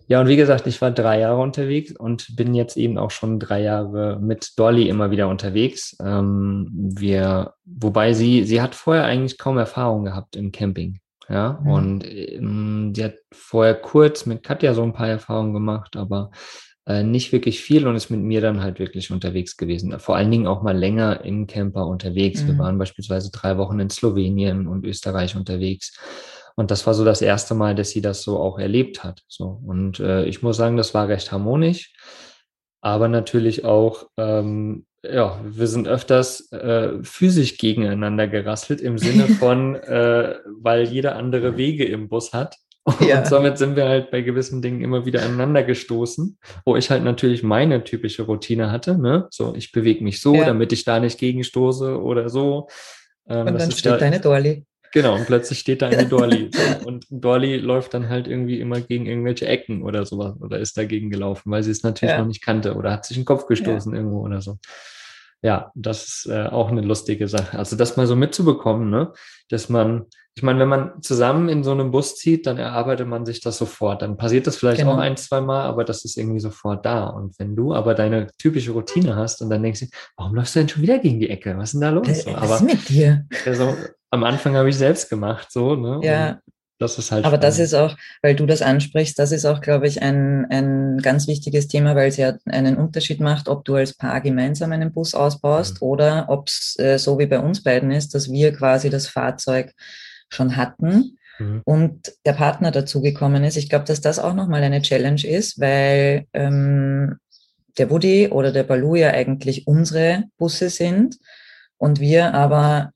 Ja, 0.07 0.22
und 0.22 0.28
wie 0.28 0.36
gesagt, 0.36 0.68
ich 0.68 0.81
war 0.81 0.92
drei 0.92 1.19
Jahre 1.19 1.42
unterwegs 1.42 1.92
und 1.92 2.36
bin 2.36 2.54
jetzt 2.54 2.78
eben 2.78 2.98
auch 2.98 3.12
schon 3.12 3.40
drei 3.40 3.62
Jahre 3.62 4.19
mit 4.22 4.54
Dolly 4.57 4.88
immer 4.88 5.10
wieder 5.12 5.28
unterwegs. 5.28 5.96
Ähm, 6.00 6.69
wir, 6.72 7.54
wobei 7.66 8.13
sie, 8.13 8.44
sie 8.44 8.62
hat 8.62 8.75
vorher 8.75 9.06
eigentlich 9.06 9.38
kaum 9.38 9.57
Erfahrung 9.57 10.06
gehabt 10.06 10.36
im 10.36 10.52
Camping. 10.52 11.00
Ja, 11.28 11.60
mhm. 11.63 11.72
und 11.72 12.04
ähm, 12.06 12.94
sie 12.96 13.04
hat 13.04 13.16
vorher 13.34 13.74
kurz 13.74 14.28
mit 14.28 14.44
Katja 14.44 14.75
so 14.75 14.84
ein 14.84 14.94
paar 14.94 15.07
Erfahrungen 15.07 15.54
gemacht, 15.54 15.96
aber 15.96 16.30
äh, 16.86 17.01
nicht 17.01 17.31
wirklich 17.31 17.62
viel 17.62 17.88
und 17.88 17.96
ist 17.96 18.12
mit 18.12 18.22
mir 18.22 18.42
dann 18.42 18.62
halt 18.62 18.78
wirklich 18.78 19.10
unterwegs 19.10 19.58
gewesen. 19.58 20.00
Vor 20.00 20.16
allen 20.16 20.30
Dingen 20.30 20.46
auch 20.46 20.62
mal 20.62 20.78
länger 20.78 21.25
im 21.25 21.48
Camper 21.48 21.88
unterwegs. 21.88 22.44
Mhm. 22.44 22.48
Wir 22.48 22.58
waren 22.60 22.78
beispielsweise 22.78 23.31
drei 23.31 23.58
Wochen 23.58 23.80
in 23.80 23.90
Slowenien 23.90 24.68
und 24.68 24.86
Österreich 24.86 25.36
unterwegs. 25.36 25.98
Und 26.56 26.72
das 26.72 26.88
war 26.88 26.94
so 26.94 27.04
das 27.04 27.22
erste 27.22 27.54
Mal, 27.54 27.75
dass 27.75 27.90
sie 27.90 28.02
das 28.02 28.22
so 28.22 28.40
auch 28.40 28.57
erlebt 28.57 29.04
hat. 29.04 29.24
So. 29.28 29.62
Und 29.66 30.00
äh, 30.00 30.25
ich 30.25 30.42
muss 30.42 30.57
sagen, 30.57 30.78
das 30.78 30.94
war 30.94 31.07
recht 31.07 31.31
harmonisch, 31.31 31.94
aber 32.81 33.07
natürlich 33.07 33.66
auch, 33.66 34.07
ähm, 34.18 34.86
ja, 35.04 35.40
wir 35.44 35.68
sind 35.68 35.88
öfters 35.88 36.52
äh, 36.52 37.04
physisch 37.04 37.57
gegeneinander 37.57 38.28
gerasselt 38.28 38.81
im 38.81 38.98
Sinne 38.98 39.28
von, 39.40 39.75
äh, 39.75 40.36
weil 40.60 40.84
jeder 40.84 41.16
andere 41.16 41.57
Wege 41.57 41.86
im 41.86 42.07
Bus 42.07 42.34
hat. 42.34 42.56
Und 42.86 43.01
ja. 43.01 43.25
somit 43.25 43.58
sind 43.58 43.75
wir 43.75 43.86
halt 43.86 44.12
bei 44.12 44.22
gewissen 44.22 44.62
Dingen 44.62 44.81
immer 44.81 45.08
wieder 45.08 45.24
aneinander 45.24 45.63
gestoßen, 45.63 46.38
wo 46.66 46.75
ich 46.75 46.92
halt 46.92 47.04
natürlich 47.04 47.42
meine 47.42 47.84
typische 47.84 48.24
Routine 48.24 48.72
hatte. 48.72 48.96
Ne? 48.96 49.28
So, 49.31 49.56
ich 49.56 49.72
bewege 49.72 50.04
mich 50.04 50.22
so, 50.22 50.36
ja. 50.36 50.46
damit 50.46 50.72
ich 50.72 50.86
da 50.86 51.00
nicht 51.00 51.19
gegenstoße 51.19 52.00
oder 52.00 52.30
so. 52.30 52.68
Ähm, 53.28 53.48
und 53.48 53.60
dann 53.60 53.72
steht 53.72 53.94
da, 53.94 53.98
deine 53.98 54.19
Dolly. 54.19 54.66
Genau, 54.95 55.15
und 55.15 55.25
plötzlich 55.25 55.59
steht 55.59 55.81
da 55.81 55.89
eine 55.89 56.07
Dorli. 56.07 56.50
und 56.86 57.06
Dorli 57.09 57.57
läuft 57.57 57.94
dann 57.94 58.07
halt 58.07 58.30
irgendwie 58.30 58.62
immer 58.62 58.80
gegen 58.80 59.07
irgendwelche 59.07 59.45
Ecken 59.45 59.83
oder 59.83 60.06
sowas 60.06 60.39
oder 60.39 60.57
ist 60.57 60.77
dagegen 60.77 61.09
gelaufen, 61.09 61.51
weil 61.51 61.63
sie 61.63 61.71
es 61.71 61.83
natürlich 61.83 62.13
ja. 62.13 62.19
noch 62.19 62.27
nicht 62.27 62.42
kannte 62.42 62.75
oder 62.75 62.94
hat 62.94 63.03
sich 63.06 63.18
den 63.18 63.25
Kopf 63.25 63.45
gestoßen 63.45 63.92
ja. 63.92 63.97
irgendwo 63.97 64.21
oder 64.21 64.39
so. 64.39 64.58
Ja, 65.41 65.70
das 65.75 66.05
ist 66.05 66.27
äh, 66.31 66.46
auch 66.46 66.72
eine 66.72 66.79
lustige 66.79 67.27
Sache. 67.27 67.60
Also 67.60 67.75
das 67.75 67.98
mal 67.98 68.08
so 68.08 68.15
mitzubekommen, 68.15 68.89
ne? 68.89 69.12
dass 69.50 69.67
man, 69.67 70.05
ich 70.38 70.44
meine, 70.44 70.60
wenn 70.60 70.68
man 70.68 71.01
zusammen 71.01 71.48
in 71.48 71.63
so 71.63 71.72
einem 71.72 71.92
Bus 71.92 72.18
zieht, 72.18 72.46
dann 72.46 72.58
erarbeitet 72.58 73.08
man 73.08 73.25
sich 73.25 73.39
das 73.39 73.58
sofort. 73.58 74.01
Dann 74.01 74.18
passiert 74.18 74.46
das 74.48 74.58
vielleicht 74.58 74.80
genau. 74.80 74.96
auch 74.96 74.98
ein, 74.98 75.15
zwei 75.15 75.39
Mal, 75.39 75.62
aber 75.62 75.86
das 75.86 76.04
ist 76.04 76.18
irgendwie 76.18 76.42
sofort 76.42 76.86
da. 76.86 77.06
Und 77.06 77.39
wenn 77.39 77.56
du 77.56 77.74
aber 77.74 77.94
deine 77.94 78.27
typische 78.38 78.72
Routine 78.72 79.15
hast 79.15 79.42
und 79.42 79.50
dann 79.50 79.63
denkst 79.63 79.80
du, 79.80 79.86
warum 80.18 80.36
läufst 80.36 80.54
du 80.56 80.60
denn 80.60 80.68
schon 80.68 80.82
wieder 80.82 81.00
gegen 81.00 81.22
die 81.22 81.30
Ecke? 81.30 81.58
Was 81.58 81.70
ist 81.70 81.74
denn 81.74 81.82
da 81.82 81.89
los? 81.89 82.25
Was 82.25 82.27
aber, 82.27 82.56
ist 82.56 82.63
mit 82.63 82.89
dir? 82.89 83.25
Also, 83.46 83.77
am 84.12 84.25
Anfang 84.25 84.56
habe 84.56 84.68
ich 84.68 84.77
selbst 84.77 85.10
gemacht, 85.10 85.51
so, 85.51 85.75
ne? 85.75 86.01
Ja. 86.04 86.30
Und 86.32 86.39
das 86.80 86.98
ist 86.98 87.12
halt. 87.12 87.24
Aber 87.24 87.38
spannend. 87.38 87.44
das 87.46 87.60
ist 87.60 87.74
auch, 87.74 87.96
weil 88.22 88.36
du 88.36 88.46
das 88.46 88.62
ansprichst, 88.62 89.18
das 89.18 89.32
ist 89.32 89.46
auch, 89.46 89.62
glaube 89.62 89.88
ich, 89.88 90.01
ein, 90.01 90.46
ein 90.50 90.98
ganz 90.98 91.27
wichtiges 91.27 91.70
Thema, 91.70 91.96
weil 91.96 92.10
es 92.10 92.18
ja 92.18 92.34
einen 92.46 92.75
Unterschied 92.75 93.22
macht, 93.22 93.48
ob 93.48 93.63
du 93.63 93.75
als 93.75 93.94
Paar 93.94 94.20
gemeinsam 94.20 94.74
einen 94.74 94.92
Bus 94.92 95.15
ausbaust 95.15 95.82
mhm. 95.82 95.88
oder 95.88 96.25
ob 96.27 96.50
es 96.50 96.75
äh, 96.77 96.98
so 96.98 97.18
wie 97.20 97.27
bei 97.27 97.39
uns 97.39 97.63
beiden 97.63 97.92
ist, 97.92 98.13
dass 98.13 98.30
wir 98.30 98.51
quasi 98.51 98.89
das 98.89 99.08
Fahrzeug 99.08 99.72
schon 100.29 100.55
hatten 100.55 101.17
mhm. 101.39 101.62
und 101.65 102.13
der 102.25 102.34
Partner 102.34 102.72
dazugekommen 102.72 103.44
ist. 103.44 103.58
Ich 103.58 103.70
glaube, 103.70 103.86
dass 103.86 104.01
das 104.01 104.20
auch 104.20 104.34
nochmal 104.34 104.63
eine 104.63 104.82
Challenge 104.82 105.25
ist, 105.25 105.60
weil 105.60 106.25
ähm, 106.34 107.17
der 107.77 107.89
Woody 107.89 108.29
oder 108.29 108.51
der 108.51 108.63
Balu 108.63 108.96
ja 108.96 109.12
eigentlich 109.12 109.67
unsere 109.67 110.25
Busse 110.38 110.70
sind 110.70 111.17
und 111.77 112.00
wir 112.00 112.34
aber 112.34 112.91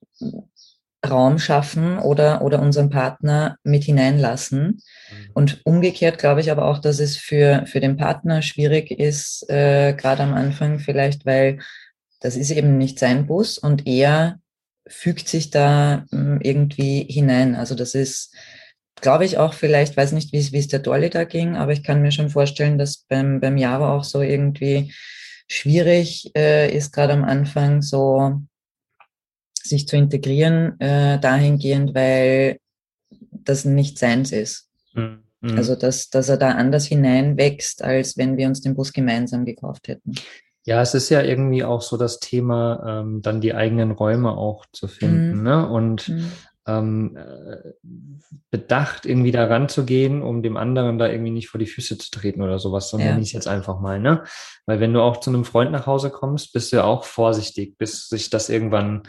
Raum 1.07 1.39
schaffen 1.39 1.97
oder, 1.97 2.41
oder 2.41 2.61
unseren 2.61 2.89
Partner 2.89 3.55
mit 3.63 3.83
hineinlassen. 3.83 4.81
Mhm. 5.11 5.31
Und 5.33 5.65
umgekehrt 5.65 6.17
glaube 6.17 6.41
ich 6.41 6.51
aber 6.51 6.65
auch, 6.65 6.79
dass 6.79 6.99
es 6.99 7.15
für, 7.15 7.65
für 7.67 7.79
den 7.79 7.95
Partner 7.95 8.41
schwierig 8.41 8.91
ist, 8.91 9.49
äh, 9.49 9.93
gerade 9.93 10.23
am 10.23 10.33
Anfang 10.33 10.79
vielleicht, 10.79 11.25
weil 11.25 11.59
das 12.19 12.35
ist 12.35 12.51
eben 12.51 12.77
nicht 12.77 12.99
sein 12.99 13.27
Bus 13.27 13.57
und 13.57 13.87
er 13.87 14.39
fügt 14.89 15.27
sich 15.27 15.49
da 15.49 16.05
hm, 16.11 16.39
irgendwie 16.41 17.05
hinein. 17.09 17.55
Also 17.55 17.75
das 17.75 17.95
ist, 17.95 18.33
glaube 19.01 19.25
ich, 19.25 19.37
auch 19.37 19.53
vielleicht, 19.53 19.95
weiß 19.95 20.11
nicht, 20.11 20.33
wie 20.33 20.57
es 20.57 20.67
der 20.67 20.79
Dolly 20.79 21.09
da 21.09 21.23
ging, 21.23 21.55
aber 21.55 21.71
ich 21.71 21.83
kann 21.83 22.01
mir 22.01 22.11
schon 22.11 22.29
vorstellen, 22.29 22.77
dass 22.77 23.05
beim, 23.07 23.39
beim 23.39 23.57
Java 23.57 23.95
auch 23.95 24.03
so 24.03 24.21
irgendwie 24.21 24.93
schwierig 25.47 26.31
äh, 26.35 26.75
ist, 26.75 26.91
gerade 26.91 27.13
am 27.13 27.23
Anfang 27.23 27.81
so 27.81 28.41
sich 29.61 29.87
zu 29.87 29.95
integrieren, 29.95 30.79
äh, 30.79 31.19
dahingehend, 31.19 31.93
weil 31.93 32.59
das 33.31 33.65
nicht 33.65 33.97
seins 33.99 34.31
ist. 34.31 34.67
Hm. 34.93 35.23
Mhm. 35.41 35.57
Also, 35.57 35.75
dass, 35.75 36.09
dass 36.09 36.29
er 36.29 36.37
da 36.37 36.51
anders 36.51 36.85
hineinwächst, 36.85 37.83
als 37.83 38.17
wenn 38.17 38.37
wir 38.37 38.47
uns 38.47 38.61
den 38.61 38.75
Bus 38.75 38.91
gemeinsam 38.91 39.45
gekauft 39.45 39.87
hätten. 39.87 40.13
Ja, 40.65 40.81
es 40.81 40.93
ist 40.93 41.09
ja 41.09 41.21
irgendwie 41.21 41.63
auch 41.63 41.81
so 41.81 41.97
das 41.97 42.19
Thema, 42.19 43.01
ähm, 43.01 43.21
dann 43.21 43.41
die 43.41 43.53
eigenen 43.53 43.91
Räume 43.91 44.31
auch 44.31 44.65
zu 44.71 44.87
finden. 44.87 45.37
Mhm. 45.37 45.43
Ne? 45.43 45.67
Und 45.67 46.09
mhm. 46.09 46.31
ähm, 46.67 47.17
äh, 47.17 47.71
bedacht 48.51 49.05
irgendwie 49.05 49.31
da 49.31 49.45
ranzugehen, 49.45 50.21
um 50.21 50.43
dem 50.43 50.57
anderen 50.57 50.99
da 50.99 51.07
irgendwie 51.07 51.31
nicht 51.31 51.49
vor 51.49 51.59
die 51.59 51.65
Füße 51.65 51.97
zu 51.97 52.11
treten 52.11 52.41
oder 52.41 52.59
sowas, 52.59 52.89
sondern 52.89 53.07
ja. 53.07 53.13
nenne 53.13 53.23
ich 53.23 53.29
es 53.29 53.33
jetzt 53.33 53.47
einfach 53.47 53.79
mal. 53.79 53.99
Ne? 53.99 54.23
Weil 54.65 54.79
wenn 54.79 54.93
du 54.93 55.01
auch 55.01 55.17
zu 55.17 55.29
einem 55.29 55.45
Freund 55.45 55.71
nach 55.71 55.87
Hause 55.87 56.09
kommst, 56.09 56.53
bist 56.53 56.71
du 56.71 56.77
ja 56.77 56.83
auch 56.83 57.03
vorsichtig, 57.03 57.77
bis 57.77 58.09
sich 58.09 58.29
das 58.29 58.49
irgendwann 58.49 59.03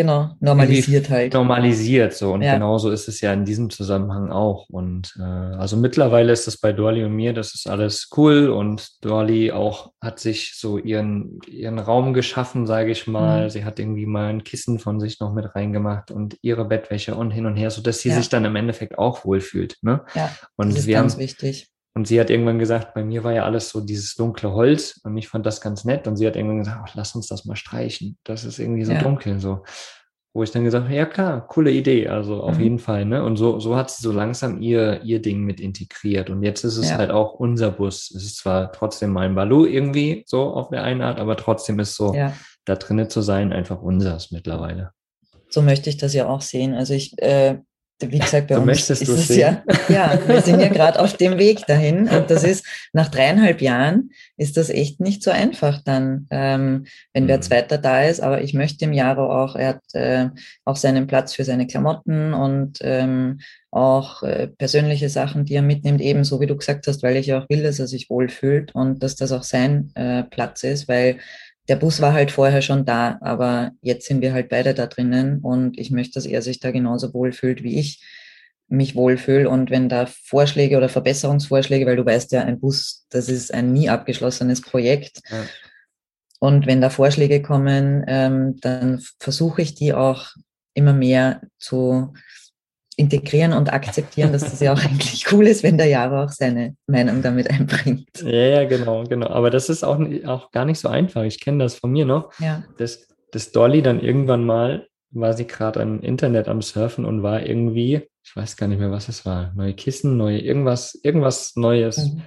Genau, 0.00 0.30
normalisiert 0.40 1.10
halt. 1.10 1.34
Normalisiert 1.34 2.14
so. 2.14 2.32
Und 2.32 2.40
ja. 2.40 2.54
genauso 2.54 2.90
ist 2.90 3.06
es 3.06 3.20
ja 3.20 3.34
in 3.34 3.44
diesem 3.44 3.68
Zusammenhang 3.68 4.32
auch. 4.32 4.66
Und 4.70 5.14
äh, 5.18 5.22
also 5.22 5.76
mittlerweile 5.76 6.32
ist 6.32 6.46
das 6.46 6.56
bei 6.56 6.72
Dolly 6.72 7.04
und 7.04 7.12
mir, 7.12 7.34
das 7.34 7.54
ist 7.54 7.68
alles 7.68 8.08
cool. 8.16 8.48
Und 8.48 9.04
Dolly 9.04 9.52
auch 9.52 9.92
hat 10.00 10.18
sich 10.18 10.54
so 10.56 10.78
ihren, 10.78 11.38
ihren 11.46 11.78
Raum 11.78 12.14
geschaffen, 12.14 12.66
sage 12.66 12.92
ich 12.92 13.06
mal. 13.06 13.44
Mhm. 13.44 13.50
Sie 13.50 13.66
hat 13.66 13.78
irgendwie 13.78 14.06
mal 14.06 14.30
ein 14.30 14.42
Kissen 14.42 14.78
von 14.78 15.00
sich 15.00 15.20
noch 15.20 15.34
mit 15.34 15.54
reingemacht 15.54 16.10
und 16.10 16.38
ihre 16.40 16.64
Bettwäsche 16.64 17.14
und 17.14 17.30
hin 17.30 17.44
und 17.44 17.56
her, 17.56 17.70
so 17.70 17.82
dass 17.82 17.98
sie 17.98 18.08
ja. 18.08 18.16
sich 18.16 18.30
dann 18.30 18.46
im 18.46 18.56
Endeffekt 18.56 18.96
auch 18.96 19.26
wohlfühlt. 19.26 19.76
Ne? 19.82 20.00
Ja, 20.14 20.34
und 20.56 20.70
das 20.70 20.78
ist 20.78 20.86
wir 20.86 20.94
ganz 20.94 21.12
haben, 21.12 21.20
wichtig. 21.20 21.68
Und 21.94 22.06
sie 22.06 22.20
hat 22.20 22.30
irgendwann 22.30 22.58
gesagt, 22.58 22.94
bei 22.94 23.02
mir 23.02 23.24
war 23.24 23.32
ja 23.32 23.44
alles 23.44 23.70
so 23.70 23.80
dieses 23.80 24.14
dunkle 24.14 24.52
Holz 24.52 25.00
und 25.02 25.16
ich 25.16 25.28
fand 25.28 25.44
das 25.44 25.60
ganz 25.60 25.84
nett. 25.84 26.06
Und 26.06 26.16
sie 26.16 26.26
hat 26.26 26.36
irgendwann 26.36 26.60
gesagt, 26.60 26.80
ach, 26.84 26.94
lass 26.94 27.14
uns 27.14 27.26
das 27.26 27.44
mal 27.44 27.56
streichen. 27.56 28.16
Das 28.24 28.44
ist 28.44 28.58
irgendwie 28.58 28.84
so 28.84 28.92
ja. 28.92 29.02
dunkel 29.02 29.40
so. 29.40 29.64
Wo 30.32 30.44
ich 30.44 30.52
dann 30.52 30.62
gesagt 30.62 30.84
habe, 30.84 30.94
ja 30.94 31.06
klar, 31.06 31.44
coole 31.48 31.72
Idee, 31.72 32.06
also 32.06 32.40
auf 32.40 32.58
mhm. 32.58 32.62
jeden 32.62 32.78
Fall. 32.78 33.04
Ne? 33.04 33.24
Und 33.24 33.36
so, 33.36 33.58
so 33.58 33.74
hat 33.74 33.90
sie 33.90 34.04
so 34.04 34.12
langsam 34.12 34.62
ihr, 34.62 35.02
ihr 35.02 35.20
Ding 35.20 35.40
mit 35.42 35.58
integriert. 35.58 36.30
Und 36.30 36.44
jetzt 36.44 36.62
ist 36.62 36.76
es 36.76 36.90
ja. 36.90 36.98
halt 36.98 37.10
auch 37.10 37.34
unser 37.34 37.72
Bus. 37.72 38.12
Es 38.14 38.22
ist 38.22 38.36
zwar 38.36 38.70
trotzdem 38.70 39.10
mein 39.10 39.34
Balu 39.34 39.66
irgendwie 39.66 40.22
so 40.26 40.42
auf 40.54 40.68
der 40.68 40.84
einen 40.84 41.02
Art, 41.02 41.18
aber 41.18 41.36
trotzdem 41.36 41.80
ist 41.80 41.96
so, 41.96 42.14
ja. 42.14 42.32
da 42.64 42.76
drinnen 42.76 43.10
zu 43.10 43.22
sein, 43.22 43.52
einfach 43.52 43.82
unseres 43.82 44.30
mittlerweile. 44.30 44.92
So 45.48 45.62
möchte 45.62 45.90
ich 45.90 45.96
das 45.96 46.14
ja 46.14 46.28
auch 46.28 46.42
sehen. 46.42 46.74
Also 46.74 46.94
ich 46.94 47.20
äh, 47.20 47.58
wie 48.00 48.18
gesagt, 48.18 48.48
bei 48.48 48.54
du 48.54 48.62
uns 48.62 48.88
ist 48.90 49.08
es 49.08 49.28
sehen? 49.28 49.38
ja, 49.38 49.62
ja, 49.88 50.18
wir 50.26 50.40
sind 50.40 50.60
ja 50.60 50.68
gerade 50.68 50.98
auf 51.00 51.16
dem 51.16 51.38
Weg 51.38 51.66
dahin. 51.66 52.08
Und 52.08 52.30
das 52.30 52.44
ist, 52.44 52.64
nach 52.92 53.08
dreieinhalb 53.08 53.60
Jahren 53.60 54.10
ist 54.36 54.56
das 54.56 54.70
echt 54.70 55.00
nicht 55.00 55.22
so 55.22 55.30
einfach 55.30 55.82
dann, 55.84 56.26
ähm, 56.30 56.86
wenn 57.12 57.24
mhm. 57.24 57.28
wer 57.28 57.40
zweiter 57.40 57.78
da 57.78 58.04
ist. 58.04 58.20
Aber 58.20 58.42
ich 58.42 58.54
möchte 58.54 58.84
im 58.84 58.92
Jaro 58.92 59.32
auch, 59.32 59.56
er 59.56 59.68
hat 59.68 59.94
äh, 59.94 60.28
auch 60.64 60.76
seinen 60.76 61.06
Platz 61.06 61.34
für 61.34 61.44
seine 61.44 61.66
Klamotten 61.66 62.34
und 62.34 62.78
ähm, 62.82 63.40
auch 63.70 64.22
äh, 64.22 64.48
persönliche 64.48 65.08
Sachen, 65.08 65.44
die 65.44 65.54
er 65.54 65.62
mitnimmt, 65.62 66.00
ebenso 66.00 66.40
wie 66.40 66.46
du 66.46 66.56
gesagt 66.56 66.86
hast, 66.86 67.02
weil 67.02 67.16
ich 67.16 67.32
auch 67.34 67.48
will, 67.48 67.62
dass 67.62 67.78
er 67.78 67.86
sich 67.86 68.10
wohlfühlt 68.10 68.74
und 68.74 69.02
dass 69.02 69.16
das 69.16 69.30
auch 69.32 69.44
sein 69.44 69.92
äh, 69.94 70.24
Platz 70.24 70.64
ist, 70.64 70.88
weil 70.88 71.18
der 71.70 71.76
Bus 71.76 72.00
war 72.00 72.12
halt 72.12 72.32
vorher 72.32 72.62
schon 72.62 72.84
da, 72.84 73.16
aber 73.20 73.70
jetzt 73.80 74.08
sind 74.08 74.22
wir 74.22 74.32
halt 74.32 74.48
beide 74.48 74.74
da 74.74 74.88
drinnen 74.88 75.38
und 75.38 75.78
ich 75.78 75.92
möchte, 75.92 76.14
dass 76.14 76.26
er 76.26 76.42
sich 76.42 76.58
da 76.58 76.72
genauso 76.72 77.14
wohlfühlt, 77.14 77.62
wie 77.62 77.78
ich 77.78 78.04
mich 78.66 78.96
wohlfühle. 78.96 79.48
Und 79.48 79.70
wenn 79.70 79.88
da 79.88 80.06
Vorschläge 80.06 80.76
oder 80.76 80.88
Verbesserungsvorschläge, 80.88 81.86
weil 81.86 81.94
du 81.94 82.04
weißt 82.04 82.32
ja, 82.32 82.42
ein 82.42 82.58
Bus, 82.58 83.06
das 83.10 83.28
ist 83.28 83.54
ein 83.54 83.72
nie 83.72 83.88
abgeschlossenes 83.88 84.62
Projekt. 84.62 85.20
Ja. 85.30 85.44
Und 86.40 86.66
wenn 86.66 86.80
da 86.80 86.90
Vorschläge 86.90 87.40
kommen, 87.40 88.02
ähm, 88.08 88.56
dann 88.60 89.00
versuche 89.20 89.62
ich 89.62 89.76
die 89.76 89.94
auch 89.94 90.30
immer 90.74 90.92
mehr 90.92 91.40
zu 91.56 92.14
integrieren 93.00 93.52
und 93.52 93.72
akzeptieren, 93.72 94.32
dass 94.32 94.42
das 94.42 94.60
ja 94.60 94.72
auch 94.72 94.80
eigentlich 94.84 95.32
cool 95.32 95.46
ist, 95.46 95.62
wenn 95.62 95.78
der 95.78 95.86
Jaro 95.86 96.24
auch 96.24 96.30
seine 96.30 96.76
Meinung 96.86 97.22
damit 97.22 97.50
einbringt. 97.50 98.08
Ja, 98.22 98.30
ja, 98.30 98.64
genau, 98.64 99.04
genau. 99.04 99.28
Aber 99.28 99.50
das 99.50 99.68
ist 99.68 99.82
auch, 99.82 99.98
auch 100.26 100.50
gar 100.50 100.64
nicht 100.64 100.78
so 100.78 100.88
einfach. 100.88 101.22
Ich 101.22 101.40
kenne 101.40 101.64
das 101.64 101.74
von 101.74 101.90
mir 101.90 102.04
noch. 102.04 102.32
Ja. 102.38 102.62
Dass, 102.78 103.08
dass 103.32 103.52
Dolly 103.52 103.82
dann 103.82 104.00
irgendwann 104.00 104.44
mal 104.44 104.86
war 105.12 105.32
sie 105.32 105.46
gerade 105.46 105.80
am 105.80 106.00
Internet 106.00 106.48
am 106.48 106.62
Surfen 106.62 107.04
und 107.04 107.22
war 107.22 107.44
irgendwie, 107.44 108.08
ich 108.22 108.36
weiß 108.36 108.56
gar 108.56 108.68
nicht 108.68 108.78
mehr, 108.78 108.92
was 108.92 109.08
es 109.08 109.26
war, 109.26 109.52
neue 109.54 109.74
Kissen, 109.74 110.16
neue 110.16 110.38
irgendwas, 110.38 110.94
irgendwas 111.02 111.56
Neues. 111.56 111.98
Mhm. 111.98 112.22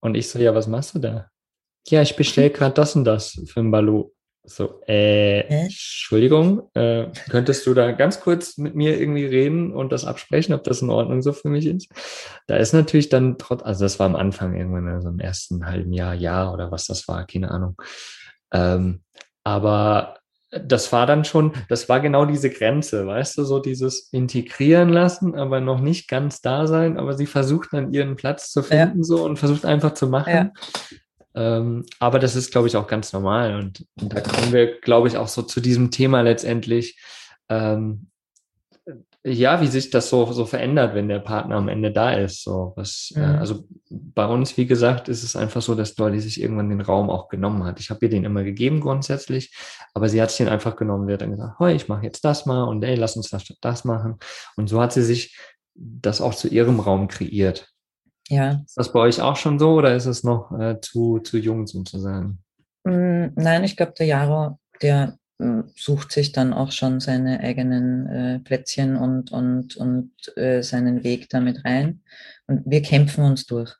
Und 0.00 0.14
ich 0.14 0.28
so, 0.28 0.38
ja, 0.38 0.54
was 0.54 0.66
machst 0.66 0.94
du 0.94 0.98
da? 0.98 1.28
Ja, 1.88 2.00
ich 2.02 2.16
bestelle 2.16 2.50
gerade 2.50 2.74
das 2.74 2.96
und 2.96 3.04
das 3.04 3.40
für 3.46 3.60
ein 3.60 3.70
Ballo. 3.70 4.14
So, 4.44 4.80
äh, 4.86 5.40
Entschuldigung, 5.40 6.70
äh, 6.74 7.06
könntest 7.28 7.66
du 7.66 7.74
da 7.74 7.92
ganz 7.92 8.20
kurz 8.20 8.56
mit 8.56 8.74
mir 8.74 8.98
irgendwie 8.98 9.26
reden 9.26 9.72
und 9.72 9.92
das 9.92 10.06
absprechen, 10.06 10.54
ob 10.54 10.64
das 10.64 10.80
in 10.80 10.90
Ordnung 10.90 11.20
so 11.20 11.32
für 11.32 11.48
mich 11.48 11.66
ist? 11.66 11.88
Da 12.46 12.56
ist 12.56 12.72
natürlich 12.72 13.10
dann 13.10 13.36
trotz, 13.38 13.62
also 13.62 13.84
das 13.84 13.98
war 13.98 14.06
am 14.06 14.16
Anfang 14.16 14.56
irgendwann, 14.56 14.88
also 14.88 15.10
im 15.10 15.20
ersten 15.20 15.66
halben 15.66 15.92
Jahr, 15.92 16.14
Jahr 16.14 16.52
oder 16.54 16.70
was 16.70 16.86
das 16.86 17.06
war, 17.06 17.26
keine 17.26 17.50
Ahnung. 17.50 17.76
Ähm, 18.52 19.02
aber 19.44 20.20
das 20.50 20.92
war 20.92 21.06
dann 21.06 21.24
schon, 21.24 21.52
das 21.68 21.88
war 21.88 22.00
genau 22.00 22.24
diese 22.24 22.50
Grenze, 22.50 23.06
weißt 23.06 23.38
du, 23.38 23.44
so 23.44 23.60
dieses 23.60 24.08
integrieren 24.12 24.88
lassen, 24.88 25.36
aber 25.36 25.60
noch 25.60 25.80
nicht 25.80 26.08
ganz 26.08 26.40
da 26.40 26.66
sein, 26.66 26.98
aber 26.98 27.14
sie 27.14 27.26
versucht 27.26 27.68
dann 27.72 27.92
ihren 27.92 28.16
Platz 28.16 28.50
zu 28.50 28.62
finden 28.62 28.98
ja. 28.98 29.04
so 29.04 29.24
und 29.24 29.38
versucht 29.38 29.64
einfach 29.64 29.94
zu 29.94 30.08
machen. 30.08 30.32
Ja. 30.32 30.50
Ähm, 31.34 31.84
aber 31.98 32.18
das 32.18 32.36
ist, 32.36 32.50
glaube 32.50 32.68
ich, 32.68 32.76
auch 32.76 32.86
ganz 32.86 33.12
normal. 33.12 33.56
Und, 33.56 33.86
und 34.00 34.12
da 34.12 34.20
kommen 34.20 34.52
wir, 34.52 34.80
glaube 34.80 35.08
ich, 35.08 35.16
auch 35.16 35.28
so 35.28 35.42
zu 35.42 35.60
diesem 35.60 35.90
Thema 35.90 36.22
letztendlich, 36.22 37.00
ähm, 37.48 38.10
ja, 39.22 39.60
wie 39.60 39.66
sich 39.66 39.90
das 39.90 40.08
so, 40.08 40.32
so 40.32 40.46
verändert, 40.46 40.94
wenn 40.94 41.08
der 41.08 41.18
Partner 41.18 41.56
am 41.56 41.68
Ende 41.68 41.92
da 41.92 42.14
ist. 42.14 42.42
So, 42.42 42.72
was, 42.76 43.12
äh, 43.14 43.18
mhm. 43.18 43.34
äh, 43.34 43.38
also 43.38 43.64
bei 43.90 44.26
uns, 44.26 44.56
wie 44.56 44.66
gesagt, 44.66 45.08
ist 45.08 45.22
es 45.22 45.36
einfach 45.36 45.60
so, 45.60 45.74
dass 45.74 45.94
Dolly 45.94 46.20
sich 46.20 46.40
irgendwann 46.40 46.70
den 46.70 46.80
Raum 46.80 47.10
auch 47.10 47.28
genommen 47.28 47.64
hat. 47.64 47.80
Ich 47.80 47.90
habe 47.90 48.06
ihr 48.06 48.08
den 48.08 48.24
immer 48.24 48.44
gegeben 48.44 48.80
grundsätzlich, 48.80 49.54
aber 49.92 50.08
sie 50.08 50.22
hat 50.22 50.30
sich 50.30 50.38
den 50.38 50.48
einfach 50.48 50.74
genommen. 50.74 51.06
Sie 51.06 51.12
hat 51.12 51.20
dann 51.20 51.32
gesagt, 51.32 51.58
hey, 51.58 51.76
ich 51.76 51.88
mache 51.88 52.04
jetzt 52.04 52.24
das 52.24 52.46
mal 52.46 52.64
und 52.64 52.82
ey, 52.82 52.94
lass 52.94 53.16
uns 53.16 53.28
das, 53.28 53.44
das 53.60 53.84
machen. 53.84 54.16
Und 54.56 54.68
so 54.68 54.80
hat 54.80 54.92
sie 54.92 55.02
sich 55.02 55.36
das 55.74 56.20
auch 56.20 56.34
zu 56.34 56.48
ihrem 56.48 56.80
Raum 56.80 57.06
kreiert. 57.08 57.68
Ja. 58.30 58.62
Ist 58.64 58.76
das 58.76 58.92
bei 58.92 59.00
euch 59.00 59.20
auch 59.20 59.36
schon 59.36 59.58
so 59.58 59.74
oder 59.74 59.94
ist 59.94 60.06
es 60.06 60.22
noch 60.22 60.52
äh, 60.58 60.80
zu, 60.80 61.18
zu 61.18 61.36
jung 61.36 61.66
sozusagen? 61.66 62.38
Mm, 62.84 63.26
nein, 63.34 63.64
ich 63.64 63.76
glaube, 63.76 63.92
der 63.98 64.06
Jaro, 64.06 64.58
der 64.80 65.18
mm, 65.38 65.62
sucht 65.74 66.12
sich 66.12 66.30
dann 66.30 66.52
auch 66.52 66.70
schon 66.70 67.00
seine 67.00 67.40
eigenen 67.40 68.06
äh, 68.06 68.38
Plätzchen 68.38 68.96
und, 68.96 69.32
und, 69.32 69.76
und 69.76 70.12
äh, 70.36 70.62
seinen 70.62 71.02
Weg 71.02 71.28
damit 71.28 71.64
rein. 71.64 72.02
Und 72.46 72.62
wir 72.66 72.82
kämpfen 72.82 73.24
uns 73.24 73.46
durch. 73.46 73.74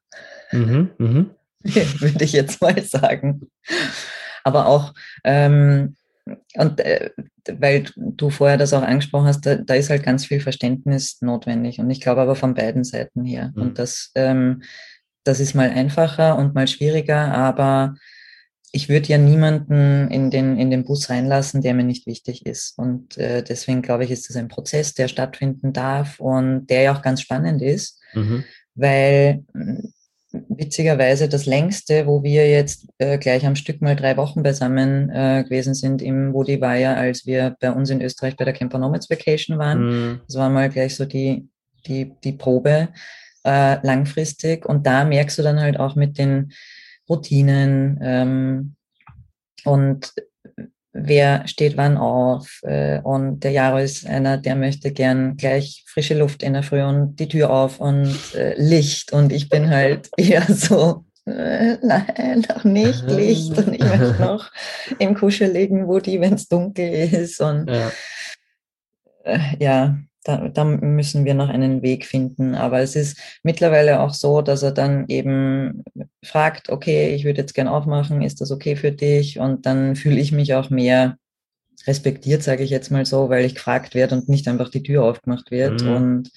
Mhm, 0.50 0.90
mh. 0.98 1.26
Würde 2.00 2.24
ich 2.24 2.32
jetzt 2.32 2.60
mal 2.60 2.82
sagen. 2.82 3.48
Aber 4.42 4.66
auch, 4.66 4.94
ähm, 5.22 5.96
und 6.56 6.80
äh, 6.80 7.10
weil 7.58 7.84
du 7.96 8.30
vorher 8.30 8.56
das 8.56 8.72
auch 8.72 8.82
angesprochen 8.82 9.26
hast, 9.26 9.46
da, 9.46 9.56
da, 9.56 9.74
ist 9.74 9.90
halt 9.90 10.02
ganz 10.02 10.26
viel 10.26 10.40
Verständnis 10.40 11.18
notwendig. 11.20 11.78
Und 11.78 11.90
ich 11.90 12.00
glaube 12.00 12.20
aber 12.20 12.36
von 12.36 12.54
beiden 12.54 12.84
Seiten 12.84 13.24
her. 13.24 13.52
Mhm. 13.54 13.62
Und 13.62 13.78
das, 13.78 14.10
ähm, 14.14 14.62
das 15.24 15.40
ist 15.40 15.54
mal 15.54 15.70
einfacher 15.70 16.36
und 16.38 16.54
mal 16.54 16.68
schwieriger, 16.68 17.32
aber 17.32 17.94
ich 18.72 18.88
würde 18.88 19.08
ja 19.08 19.18
niemanden 19.18 20.08
in 20.10 20.30
den, 20.30 20.56
in 20.56 20.70
den 20.70 20.84
Bus 20.84 21.10
reinlassen, 21.10 21.60
der 21.60 21.74
mir 21.74 21.84
nicht 21.84 22.06
wichtig 22.06 22.46
ist. 22.46 22.78
Und 22.78 23.18
äh, 23.18 23.42
deswegen 23.42 23.82
glaube 23.82 24.04
ich, 24.04 24.10
ist 24.10 24.28
das 24.28 24.36
ein 24.36 24.48
Prozess, 24.48 24.94
der 24.94 25.08
stattfinden 25.08 25.72
darf 25.72 26.20
und 26.20 26.66
der 26.68 26.82
ja 26.82 26.94
auch 26.94 27.02
ganz 27.02 27.20
spannend 27.20 27.62
ist, 27.62 28.00
mhm. 28.14 28.44
weil 28.74 29.44
witzigerweise 30.32 31.28
das 31.28 31.46
längste, 31.46 32.06
wo 32.06 32.22
wir 32.22 32.48
jetzt 32.48 32.86
äh, 32.98 33.18
gleich 33.18 33.44
am 33.46 33.56
Stück 33.56 33.82
mal 33.82 33.96
drei 33.96 34.16
Wochen 34.16 34.42
beisammen 34.42 35.10
äh, 35.10 35.42
gewesen 35.44 35.74
sind 35.74 36.02
im 36.02 36.32
Wodi 36.32 36.60
Weiher, 36.60 36.96
als 36.96 37.26
wir 37.26 37.56
bei 37.60 37.72
uns 37.72 37.90
in 37.90 38.00
Österreich 38.00 38.36
bei 38.36 38.44
der 38.44 38.54
Camper 38.54 38.78
Nomads 38.78 39.10
Vacation 39.10 39.58
waren. 39.58 39.80
Mhm. 39.82 40.20
Das 40.26 40.36
war 40.36 40.48
mal 40.48 40.68
gleich 40.68 40.94
so 40.94 41.04
die, 41.04 41.48
die, 41.86 42.12
die 42.22 42.32
Probe 42.32 42.88
äh, 43.44 43.84
langfristig. 43.84 44.66
Und 44.66 44.86
da 44.86 45.04
merkst 45.04 45.38
du 45.38 45.42
dann 45.42 45.60
halt 45.60 45.78
auch 45.78 45.96
mit 45.96 46.18
den 46.18 46.52
Routinen 47.08 47.98
ähm, 48.02 48.74
und 49.64 50.12
wer 50.92 51.46
steht 51.46 51.76
wann 51.76 51.96
auf. 51.96 52.60
Äh, 52.62 53.00
und 53.00 53.40
der 53.40 53.52
Jaro 53.52 53.78
ist 53.78 54.06
einer, 54.06 54.38
der 54.38 54.56
möchte 54.56 54.92
gern 54.92 55.36
gleich 55.36 55.84
frische 55.86 56.18
Luft 56.18 56.42
in 56.42 56.52
der 56.52 56.62
Früh 56.62 56.82
und 56.82 57.16
die 57.16 57.28
Tür 57.28 57.50
auf 57.50 57.80
und 57.80 58.16
äh, 58.34 58.54
Licht. 58.60 59.12
Und 59.12 59.32
ich 59.32 59.48
bin 59.48 59.70
halt 59.70 60.08
eher 60.16 60.42
so, 60.42 61.04
äh, 61.26 61.76
nein, 61.82 62.44
noch 62.48 62.64
nicht 62.64 63.04
Licht. 63.06 63.56
Und 63.56 63.74
ich 63.74 63.84
möchte 63.84 64.16
noch 64.20 64.50
im 64.98 65.14
kuscheligen 65.14 65.86
Woody, 65.86 66.20
wenn 66.20 66.34
es 66.34 66.48
dunkel 66.48 66.90
ist. 66.92 67.40
Und 67.40 67.70
ja, 67.70 67.92
ja 69.58 69.98
da, 70.24 70.48
da 70.48 70.64
müssen 70.64 71.24
wir 71.24 71.34
noch 71.34 71.48
einen 71.48 71.82
Weg 71.82 72.04
finden. 72.04 72.54
Aber 72.54 72.80
es 72.80 72.96
ist 72.96 73.18
mittlerweile 73.42 74.00
auch 74.00 74.12
so, 74.12 74.42
dass 74.42 74.62
er 74.62 74.72
dann 74.72 75.06
eben 75.08 75.82
fragt, 76.22 76.68
okay, 76.68 77.14
ich 77.14 77.24
würde 77.24 77.40
jetzt 77.40 77.54
gern 77.54 77.68
aufmachen, 77.68 78.22
ist 78.22 78.40
das 78.40 78.50
okay 78.50 78.76
für 78.76 78.92
dich? 78.92 79.38
Und 79.38 79.66
dann 79.66 79.96
fühle 79.96 80.20
ich 80.20 80.32
mich 80.32 80.54
auch 80.54 80.70
mehr 80.70 81.16
respektiert, 81.86 82.42
sage 82.42 82.62
ich 82.62 82.70
jetzt 82.70 82.90
mal 82.90 83.06
so, 83.06 83.30
weil 83.30 83.44
ich 83.44 83.54
gefragt 83.54 83.94
werde 83.94 84.16
und 84.16 84.28
nicht 84.28 84.46
einfach 84.48 84.68
die 84.68 84.82
Tür 84.82 85.04
aufgemacht 85.04 85.50
wird. 85.50 85.82
Mhm. 85.82 85.88
Und 85.88 86.30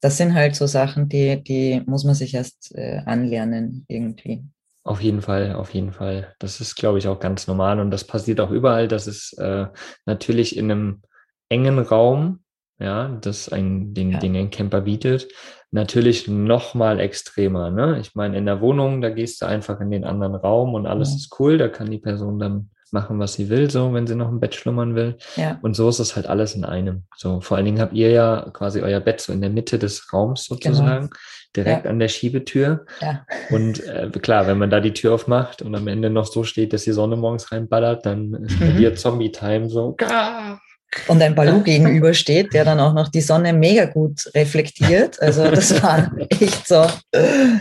das 0.00 0.16
sind 0.16 0.34
halt 0.34 0.54
so 0.54 0.66
Sachen, 0.66 1.08
die, 1.08 1.42
die 1.42 1.82
muss 1.86 2.04
man 2.04 2.14
sich 2.14 2.34
erst 2.34 2.74
äh, 2.76 3.00
anlernen 3.06 3.84
irgendwie. 3.88 4.44
Auf 4.84 5.00
jeden 5.00 5.22
Fall, 5.22 5.54
auf 5.54 5.72
jeden 5.72 5.92
Fall. 5.92 6.34
Das 6.38 6.60
ist, 6.60 6.74
glaube 6.74 6.98
ich, 6.98 7.08
auch 7.08 7.18
ganz 7.18 7.46
normal 7.46 7.80
und 7.80 7.90
das 7.90 8.04
passiert 8.04 8.38
auch 8.38 8.50
überall. 8.50 8.86
Das 8.86 9.06
ist 9.06 9.32
äh, 9.38 9.66
natürlich 10.04 10.56
in 10.58 10.70
einem 10.70 11.02
engen 11.48 11.78
Raum, 11.78 12.43
ja, 12.78 13.08
das 13.20 13.48
ein, 13.48 13.94
den, 13.94 14.12
ja. 14.12 14.18
den 14.18 14.36
ein 14.36 14.50
Camper 14.50 14.82
bietet, 14.82 15.28
natürlich 15.70 16.28
noch 16.28 16.74
mal 16.74 17.00
extremer. 17.00 17.70
Ne? 17.70 17.98
Ich 18.00 18.14
meine, 18.14 18.38
in 18.38 18.46
der 18.46 18.60
Wohnung, 18.60 19.00
da 19.00 19.10
gehst 19.10 19.42
du 19.42 19.46
einfach 19.46 19.80
in 19.80 19.90
den 19.90 20.04
anderen 20.04 20.34
Raum 20.34 20.74
und 20.74 20.86
alles 20.86 21.10
ja. 21.10 21.16
ist 21.16 21.36
cool. 21.38 21.58
Da 21.58 21.68
kann 21.68 21.90
die 21.90 21.98
Person 21.98 22.38
dann 22.38 22.70
machen, 22.94 23.18
was 23.18 23.34
sie 23.34 23.50
will, 23.50 23.70
so 23.70 23.92
wenn 23.92 24.06
sie 24.06 24.14
noch 24.14 24.28
im 24.28 24.40
Bett 24.40 24.54
schlummern 24.54 24.94
will. 24.94 25.16
Ja. 25.36 25.58
Und 25.62 25.74
so 25.74 25.88
ist 25.88 25.98
es 25.98 26.16
halt 26.16 26.26
alles 26.26 26.54
in 26.54 26.64
einem. 26.64 27.02
So 27.16 27.40
vor 27.40 27.56
allen 27.56 27.66
Dingen 27.66 27.80
habt 27.80 27.92
ihr 27.92 28.10
ja 28.10 28.48
quasi 28.52 28.80
euer 28.80 29.00
Bett 29.00 29.20
so 29.20 29.32
in 29.32 29.40
der 29.40 29.50
Mitte 29.50 29.78
des 29.78 30.12
Raums 30.12 30.46
genau. 30.48 30.60
sozusagen, 30.60 31.10
genau. 31.10 31.20
direkt 31.56 31.84
ja. 31.84 31.90
an 31.90 31.98
der 31.98 32.08
Schiebetür. 32.08 32.86
Ja. 33.00 33.26
Und 33.50 33.84
äh, 33.86 34.08
klar, 34.22 34.46
wenn 34.46 34.58
man 34.58 34.70
da 34.70 34.80
die 34.80 34.94
Tür 34.94 35.14
aufmacht 35.14 35.60
und 35.60 35.74
am 35.74 35.88
Ende 35.88 36.08
noch 36.08 36.26
so 36.26 36.44
steht, 36.44 36.72
dass 36.72 36.84
die 36.84 36.92
Sonne 36.92 37.16
morgens 37.16 37.52
reinballert, 37.52 38.06
dann 38.06 38.32
ist 38.34 38.58
bei 38.60 38.66
mhm. 38.66 38.76
dir 38.76 38.94
Zombie-Time 38.94 39.68
so. 39.68 39.94
Gah! 39.96 40.60
Und 41.08 41.22
ein 41.22 41.34
Balu 41.34 41.62
gegenübersteht, 41.64 42.52
der 42.52 42.64
dann 42.64 42.80
auch 42.80 42.92
noch 42.92 43.08
die 43.08 43.20
Sonne 43.20 43.52
mega 43.52 43.84
gut 43.86 44.30
reflektiert. 44.34 45.20
Also 45.20 45.50
das 45.50 45.82
war 45.82 46.12
echt 46.30 46.66
so, 46.66 46.86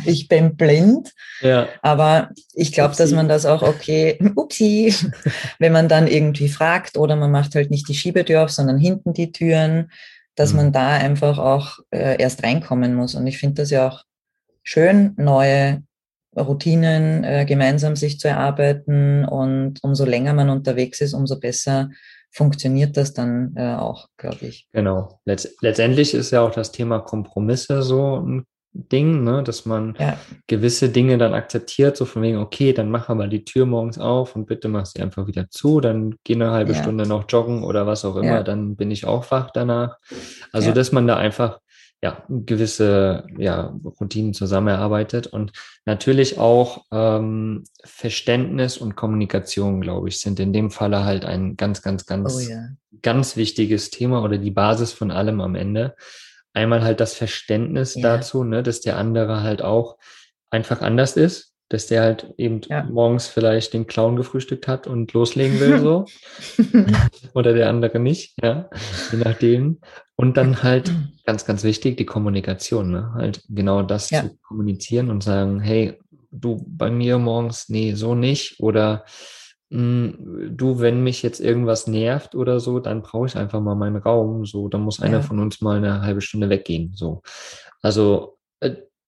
ich 0.06 0.28
bin 0.28 0.56
blind. 0.56 1.12
Ja. 1.42 1.68
Aber 1.82 2.30
ich 2.54 2.72
glaube, 2.72 2.96
dass 2.96 3.12
man 3.12 3.28
das 3.28 3.46
auch 3.46 3.62
okay, 3.62 4.18
upsi, 4.36 4.94
wenn 5.60 5.74
man 5.74 5.88
dann 5.88 6.08
irgendwie 6.08 6.50
fragt 6.50 6.98
oder 6.98 7.16
man 7.16 7.32
macht 7.32 7.56
halt 7.56 7.72
nicht 7.72 7.88
die 7.90 7.96
Schiebetür 7.96 8.44
auf, 8.44 8.50
sondern 8.50 8.78
hinten 8.78 9.14
die 9.14 9.32
Türen, 9.32 9.92
dass 10.36 10.52
mhm. 10.52 10.58
man 10.58 10.72
da 10.72 10.90
einfach 10.90 11.38
auch 11.38 11.80
äh, 11.92 12.22
erst 12.22 12.44
reinkommen 12.44 12.96
muss. 12.96 13.16
Und 13.16 13.28
ich 13.28 13.38
finde 13.38 13.62
das 13.62 13.70
ja 13.70 13.88
auch 13.88 14.04
schön, 14.64 15.14
neue 15.18 15.84
Routinen 16.36 17.24
äh, 17.24 17.46
gemeinsam 17.46 17.96
sich 17.96 18.20
zu 18.20 18.28
erarbeiten. 18.28 19.26
Und 19.26 19.84
umso 19.84 20.06
länger 20.06 20.34
man 20.34 20.50
unterwegs 20.50 21.02
ist, 21.02 21.14
umso 21.14 21.40
besser 21.40 21.90
funktioniert 22.34 22.98
das 22.98 23.14
dann 23.14 23.54
äh, 23.56 23.76
auch, 23.76 24.10
glaube 24.18 24.48
ich. 24.48 24.68
Genau. 24.72 25.20
Letz 25.24 25.48
letztendlich 25.62 26.14
ist 26.14 26.32
ja 26.32 26.42
auch 26.42 26.52
das 26.52 26.72
Thema 26.72 27.00
Kompromisse 27.00 27.84
so 27.84 28.18
ein 28.18 28.46
Ding, 28.76 29.24
ne, 29.24 29.44
dass 29.44 29.68
man 29.68 29.96
ja. 30.00 30.18
gewisse 30.48 30.90
Dinge 30.90 31.20
dann 31.20 31.36
akzeptiert, 31.36 31.96
so 31.96 32.06
von 32.06 32.24
wegen, 32.24 32.40
okay, 32.40 32.74
dann 32.74 32.90
mach 32.90 33.08
aber 33.08 33.28
die 33.28 33.46
Tür 33.46 33.68
morgens 33.68 34.00
auf 34.00 34.36
und 34.36 34.48
bitte 34.48 34.68
mach 34.68 34.88
sie 34.88 35.00
einfach 35.04 35.28
wieder 35.28 35.48
zu, 35.52 35.80
dann 35.80 36.16
geh 36.24 36.34
eine 36.34 36.50
halbe 36.50 36.74
ja. 36.74 36.82
Stunde 36.82 37.06
noch 37.06 37.26
joggen 37.30 37.64
oder 37.64 37.86
was 37.86 38.04
auch 38.04 38.16
immer, 38.16 38.26
ja. 38.26 38.44
dann 38.44 38.76
bin 38.76 38.90
ich 38.90 39.06
auch 39.06 39.30
wach 39.30 39.52
danach. 39.52 39.98
Also, 40.52 40.72
dass 40.72 40.92
man 40.92 41.06
da 41.06 41.18
einfach 41.18 41.60
ja, 42.04 42.22
gewisse 42.28 43.26
ja, 43.38 43.74
Routinen 44.02 44.34
zusammenarbeitet 44.34 45.26
und 45.26 45.54
natürlich 45.86 46.38
auch 46.38 46.84
ähm, 46.92 47.64
Verständnis 47.82 48.78
und 48.78 48.98
Kommunikation, 48.98 49.80
glaube 49.80 50.10
ich, 50.10 50.20
sind 50.20 50.38
in 50.42 50.52
dem 50.52 50.70
Falle 50.70 51.06
halt 51.06 51.24
ein 51.24 51.56
ganz, 51.56 51.82
ganz, 51.82 52.06
ganz, 52.06 52.36
oh, 52.36 52.40
ja. 52.42 52.68
ganz 53.02 53.38
wichtiges 53.38 53.90
Thema 53.90 54.22
oder 54.22 54.38
die 54.38 54.52
Basis 54.52 54.92
von 54.92 55.12
allem 55.12 55.40
am 55.40 55.56
Ende. 55.56 55.96
Einmal 56.52 56.84
halt 56.84 57.00
das 57.00 57.14
Verständnis 57.14 57.96
ja. 57.96 58.02
dazu, 58.02 58.44
ne, 58.44 58.64
dass 58.64 58.82
der 58.82 58.98
andere 58.98 59.42
halt 59.42 59.62
auch 59.62 59.98
einfach 60.50 60.82
anders 60.82 61.16
ist, 61.16 61.53
dass 61.74 61.88
der 61.88 62.04
halt 62.04 62.32
eben 62.38 62.62
ja. 62.70 62.84
morgens 62.84 63.26
vielleicht 63.26 63.74
den 63.74 63.88
Clown 63.88 64.16
gefrühstückt 64.16 64.68
hat 64.68 64.86
und 64.86 65.12
loslegen 65.14 65.60
will 65.60 65.80
so. 65.80 66.06
Oder 67.34 67.54
der 67.54 67.68
andere 67.68 68.00
nicht, 68.00 68.36
ja, 68.44 68.70
je 69.12 69.18
nachdem. 69.18 69.80
Und 70.16 70.38
dann 70.38 70.62
halt 70.62 70.94
ganz, 71.26 71.46
ganz 71.46 71.64
wichtig, 71.64 71.98
die 71.98 72.06
Kommunikation, 72.06 72.92
ne? 72.92 73.12
Halt 73.16 73.44
genau 73.50 73.82
das 73.82 74.12
ja. 74.12 74.22
zu 74.22 74.38
kommunizieren 74.44 75.10
und 75.10 75.24
sagen, 75.24 75.60
hey, 75.62 75.98
du 76.32 76.64
bei 76.68 76.92
mir 76.92 77.18
morgens, 77.18 77.70
nee, 77.70 77.96
so 77.96 78.14
nicht. 78.14 78.60
Oder 78.60 79.06
mh, 79.72 79.80
hm, 79.80 80.56
du, 80.56 80.80
wenn 80.80 81.02
mich 81.04 81.24
jetzt 81.24 81.40
irgendwas 81.40 81.88
nervt 81.88 82.36
oder 82.36 82.60
so, 82.60 82.80
dann 82.80 83.02
brauche 83.02 83.26
ich 83.26 83.36
einfach 83.36 83.62
mal 83.62 83.74
meinen 83.74 83.98
Raum. 83.98 84.46
So, 84.46 84.68
dann 84.68 84.82
muss 84.82 85.02
einer 85.02 85.18
ja. 85.18 85.24
von 85.24 85.40
uns 85.40 85.60
mal 85.60 85.78
eine 85.78 86.02
halbe 86.02 86.22
Stunde 86.22 86.50
weggehen. 86.50 86.92
So. 86.94 87.24
Also 87.82 88.38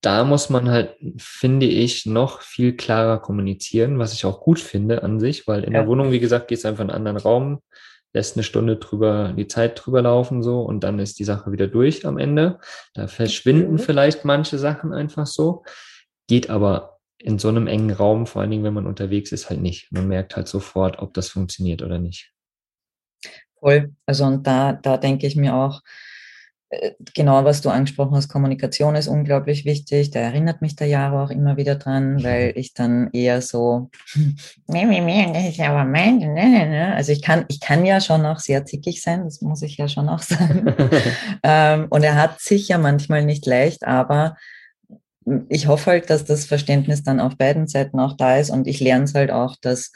da 0.05 0.23
muss 0.23 0.51
man 0.51 0.69
halt, 0.69 0.95
finde 1.17 1.65
ich, 1.65 2.05
noch 2.05 2.41
viel 2.41 2.75
klarer 2.75 3.19
kommunizieren, 3.19 3.97
was 3.97 4.13
ich 4.13 4.25
auch 4.25 4.39
gut 4.39 4.59
finde 4.59 5.01
an 5.01 5.19
sich, 5.19 5.47
weil 5.47 5.63
in 5.63 5.73
ja. 5.73 5.79
der 5.79 5.87
Wohnung, 5.87 6.11
wie 6.11 6.19
gesagt, 6.19 6.47
geht 6.47 6.59
es 6.59 6.65
einfach 6.65 6.83
in 6.83 6.91
einen 6.91 7.07
anderen 7.07 7.17
Raum, 7.17 7.61
lässt 8.13 8.37
eine 8.37 8.43
Stunde 8.43 8.77
drüber, 8.77 9.33
die 9.35 9.47
Zeit 9.47 9.81
drüber 9.83 10.03
laufen 10.03 10.43
so 10.43 10.61
und 10.61 10.83
dann 10.83 10.99
ist 10.99 11.17
die 11.17 11.23
Sache 11.23 11.51
wieder 11.51 11.67
durch 11.67 12.05
am 12.05 12.19
Ende. 12.19 12.59
Da 12.93 13.07
verschwinden 13.07 13.73
mhm. 13.73 13.79
vielleicht 13.79 14.25
manche 14.25 14.59
Sachen 14.59 14.93
einfach 14.93 15.25
so, 15.25 15.63
geht 16.27 16.51
aber 16.51 16.99
in 17.17 17.39
so 17.39 17.49
einem 17.49 17.65
engen 17.65 17.91
Raum, 17.91 18.27
vor 18.27 18.41
allen 18.41 18.51
Dingen, 18.51 18.63
wenn 18.63 18.73
man 18.75 18.85
unterwegs 18.85 19.31
ist, 19.31 19.49
halt 19.49 19.61
nicht. 19.61 19.91
Man 19.91 20.07
merkt 20.07 20.35
halt 20.35 20.47
sofort, 20.47 20.99
ob 20.99 21.15
das 21.15 21.29
funktioniert 21.29 21.81
oder 21.81 21.97
nicht. 21.97 22.31
Voll. 23.59 23.95
Also 24.05 24.25
und 24.25 24.45
da, 24.45 24.73
da 24.73 24.97
denke 24.97 25.25
ich 25.25 25.35
mir 25.35 25.55
auch, 25.55 25.81
genau, 27.13 27.43
was 27.43 27.61
du 27.61 27.69
angesprochen 27.69 28.15
hast, 28.15 28.27
Kommunikation 28.27 28.95
ist 28.95 29.07
unglaublich 29.07 29.65
wichtig. 29.65 30.11
Da 30.11 30.19
erinnert 30.19 30.61
mich 30.61 30.75
der 30.75 30.87
Jahre 30.87 31.21
auch 31.21 31.29
immer 31.29 31.57
wieder 31.57 31.75
dran, 31.75 32.23
weil 32.23 32.53
ich 32.55 32.73
dann 32.73 33.09
eher 33.13 33.41
so, 33.41 33.89
das 35.33 35.45
ist 35.49 35.59
aber 35.59 35.85
mein, 35.85 36.17
ne, 36.17 36.33
ne, 36.33 36.69
ne. 36.69 36.95
also 36.95 37.11
ich 37.11 37.21
kann, 37.21 37.45
ich 37.49 37.59
kann 37.59 37.85
ja 37.85 38.01
schon 38.01 38.25
auch 38.25 38.39
sehr 38.39 38.65
zickig 38.65 39.01
sein, 39.01 39.23
das 39.23 39.41
muss 39.41 39.61
ich 39.61 39.77
ja 39.77 39.87
schon 39.87 40.09
auch 40.09 40.19
sagen. 40.21 40.73
Ähm, 41.43 41.87
und 41.89 42.03
er 42.03 42.15
hat 42.15 42.39
sich 42.39 42.69
ja 42.69 42.77
manchmal 42.77 43.23
nicht 43.23 43.45
leicht, 43.45 43.85
aber 43.85 44.35
ich 45.49 45.67
hoffe 45.67 45.91
halt, 45.91 46.09
dass 46.09 46.25
das 46.25 46.45
Verständnis 46.45 47.03
dann 47.03 47.19
auf 47.19 47.37
beiden 47.37 47.67
Seiten 47.67 47.99
auch 47.99 48.15
da 48.17 48.37
ist 48.37 48.49
und 48.49 48.67
ich 48.67 48.79
lerne 48.79 49.05
es 49.05 49.13
halt 49.13 49.31
auch, 49.31 49.55
dass 49.61 49.91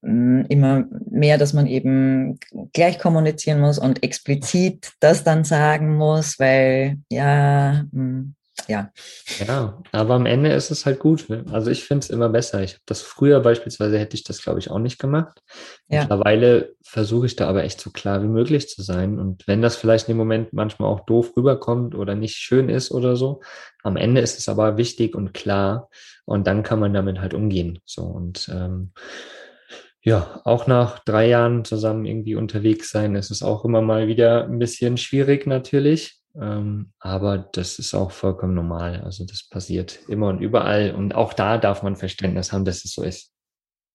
immer 0.00 0.84
mehr, 1.10 1.38
dass 1.38 1.52
man 1.52 1.66
eben 1.66 2.38
gleich 2.72 2.98
kommunizieren 2.98 3.60
muss 3.60 3.78
und 3.78 4.02
explizit 4.02 4.92
das 5.00 5.24
dann 5.24 5.44
sagen 5.44 5.96
muss, 5.96 6.38
weil 6.38 6.98
ja, 7.10 7.84
mm, 7.90 8.34
ja. 8.66 8.90
Ja, 9.46 9.82
aber 9.92 10.14
am 10.14 10.26
Ende 10.26 10.52
ist 10.52 10.70
es 10.70 10.84
halt 10.84 10.98
gut. 10.98 11.28
Ne? 11.28 11.44
Also 11.52 11.70
ich 11.70 11.84
finde 11.84 12.04
es 12.04 12.10
immer 12.10 12.28
besser. 12.28 12.62
Ich 12.62 12.74
habe 12.74 12.82
das 12.86 13.02
früher 13.02 13.40
beispielsweise 13.40 13.98
hätte 13.98 14.16
ich 14.16 14.24
das, 14.24 14.42
glaube 14.42 14.58
ich, 14.58 14.70
auch 14.70 14.78
nicht 14.78 14.98
gemacht. 14.98 15.42
Ja. 15.88 16.00
Mittlerweile 16.00 16.74
versuche 16.82 17.26
ich 17.26 17.36
da 17.36 17.48
aber 17.48 17.64
echt 17.64 17.80
so 17.80 17.90
klar 17.90 18.22
wie 18.22 18.28
möglich 18.28 18.68
zu 18.68 18.82
sein. 18.82 19.18
Und 19.18 19.46
wenn 19.46 19.62
das 19.62 19.76
vielleicht 19.76 20.08
im 20.08 20.16
Moment 20.16 20.52
manchmal 20.52 20.90
auch 20.90 21.00
doof 21.00 21.32
rüberkommt 21.36 21.94
oder 21.94 22.14
nicht 22.14 22.36
schön 22.36 22.68
ist 22.68 22.90
oder 22.90 23.16
so, 23.16 23.40
am 23.82 23.96
Ende 23.96 24.20
ist 24.20 24.38
es 24.38 24.48
aber 24.48 24.76
wichtig 24.76 25.14
und 25.14 25.32
klar. 25.34 25.88
Und 26.24 26.46
dann 26.46 26.62
kann 26.62 26.80
man 26.80 26.92
damit 26.92 27.20
halt 27.20 27.32
umgehen. 27.32 27.78
So 27.84 28.02
und 28.02 28.50
ähm, 28.52 28.92
ja, 30.02 30.40
auch 30.44 30.66
nach 30.66 31.00
drei 31.00 31.28
Jahren 31.28 31.64
zusammen 31.64 32.04
irgendwie 32.04 32.34
unterwegs 32.36 32.90
sein, 32.90 33.14
ist 33.14 33.30
es 33.30 33.42
auch 33.42 33.64
immer 33.64 33.82
mal 33.82 34.06
wieder 34.06 34.44
ein 34.44 34.58
bisschen 34.58 34.96
schwierig 34.96 35.46
natürlich. 35.46 36.18
Ähm, 36.40 36.92
aber 37.00 37.38
das 37.52 37.78
ist 37.78 37.94
auch 37.94 38.12
vollkommen 38.12 38.54
normal. 38.54 39.02
Also 39.02 39.24
das 39.24 39.48
passiert 39.48 39.98
immer 40.08 40.28
und 40.28 40.40
überall. 40.40 40.94
Und 40.94 41.14
auch 41.14 41.32
da 41.32 41.58
darf 41.58 41.82
man 41.82 41.96
Verständnis 41.96 42.52
haben, 42.52 42.64
dass 42.64 42.84
es 42.84 42.92
so 42.92 43.02
ist. 43.02 43.32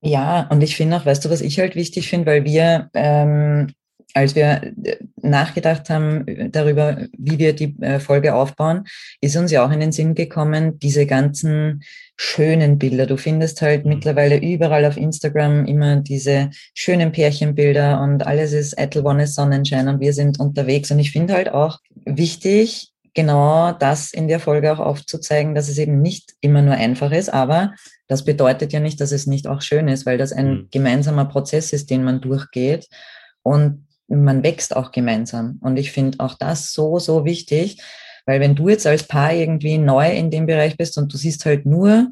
Ja, 0.01 0.47
und 0.49 0.61
ich 0.61 0.75
finde 0.75 0.97
auch, 0.97 1.05
weißt 1.05 1.23
du, 1.23 1.29
was 1.29 1.39
ich 1.39 1.59
halt 1.59 1.75
wichtig 1.75 2.09
finde, 2.09 2.25
weil 2.25 2.43
wir 2.43 2.89
ähm, 2.93 3.69
als 4.13 4.35
wir 4.35 4.73
äh, 4.83 4.97
nachgedacht 5.21 5.89
haben 5.89 6.27
äh, 6.27 6.49
darüber, 6.49 7.07
wie 7.17 7.39
wir 7.39 7.53
die 7.53 7.75
äh, 7.81 7.99
Folge 7.99 8.35
aufbauen, 8.35 8.85
ist 9.21 9.35
uns 9.35 9.51
ja 9.51 9.65
auch 9.65 9.71
in 9.71 9.79
den 9.79 9.91
Sinn 9.91 10.15
gekommen, 10.15 10.79
diese 10.79 11.05
ganzen 11.05 11.83
schönen 12.15 12.77
Bilder. 12.77 13.05
Du 13.05 13.17
findest 13.17 13.61
halt 13.61 13.85
mhm. 13.85 13.93
mittlerweile 13.93 14.37
überall 14.37 14.85
auf 14.85 14.97
Instagram 14.97 15.65
immer 15.65 15.97
diese 15.97 16.49
schönen 16.73 17.11
Pärchenbilder 17.11 18.01
und 18.01 18.25
alles 18.25 18.53
ist 18.53 18.73
Ettel 18.73 19.05
One 19.05 19.27
Sonnenschein 19.27 19.87
und 19.87 19.99
wir 19.99 20.13
sind 20.13 20.39
unterwegs. 20.39 20.91
Und 20.91 20.99
ich 20.99 21.11
finde 21.11 21.33
halt 21.33 21.49
auch 21.49 21.79
wichtig, 22.05 22.91
genau 23.13 23.71
das 23.71 24.11
in 24.11 24.27
der 24.27 24.39
Folge 24.39 24.71
auch 24.71 24.79
aufzuzeigen, 24.79 25.55
dass 25.55 25.69
es 25.69 25.77
eben 25.77 26.01
nicht 26.01 26.33
immer 26.41 26.61
nur 26.61 26.75
einfach 26.75 27.11
ist, 27.11 27.31
aber 27.31 27.73
das 28.07 28.25
bedeutet 28.25 28.73
ja 28.73 28.79
nicht, 28.79 28.99
dass 29.01 29.11
es 29.11 29.27
nicht 29.27 29.47
auch 29.47 29.61
schön 29.61 29.87
ist, 29.87 30.05
weil 30.05 30.17
das 30.17 30.33
ein 30.33 30.49
mhm. 30.49 30.67
gemeinsamer 30.71 31.25
Prozess 31.25 31.73
ist, 31.73 31.89
den 31.89 32.03
man 32.03 32.21
durchgeht. 32.21 32.87
Und 33.41 33.87
man 34.07 34.43
wächst 34.43 34.75
auch 34.75 34.91
gemeinsam. 34.91 35.59
Und 35.61 35.77
ich 35.77 35.91
finde 35.91 36.19
auch 36.19 36.35
das 36.35 36.73
so, 36.73 36.99
so 36.99 37.25
wichtig, 37.25 37.81
weil 38.25 38.39
wenn 38.39 38.55
du 38.55 38.69
jetzt 38.69 38.87
als 38.87 39.03
Paar 39.03 39.33
irgendwie 39.33 39.77
neu 39.77 40.11
in 40.11 40.31
dem 40.31 40.45
Bereich 40.45 40.77
bist 40.77 40.97
und 40.97 41.11
du 41.13 41.17
siehst 41.17 41.45
halt 41.45 41.65
nur 41.65 42.11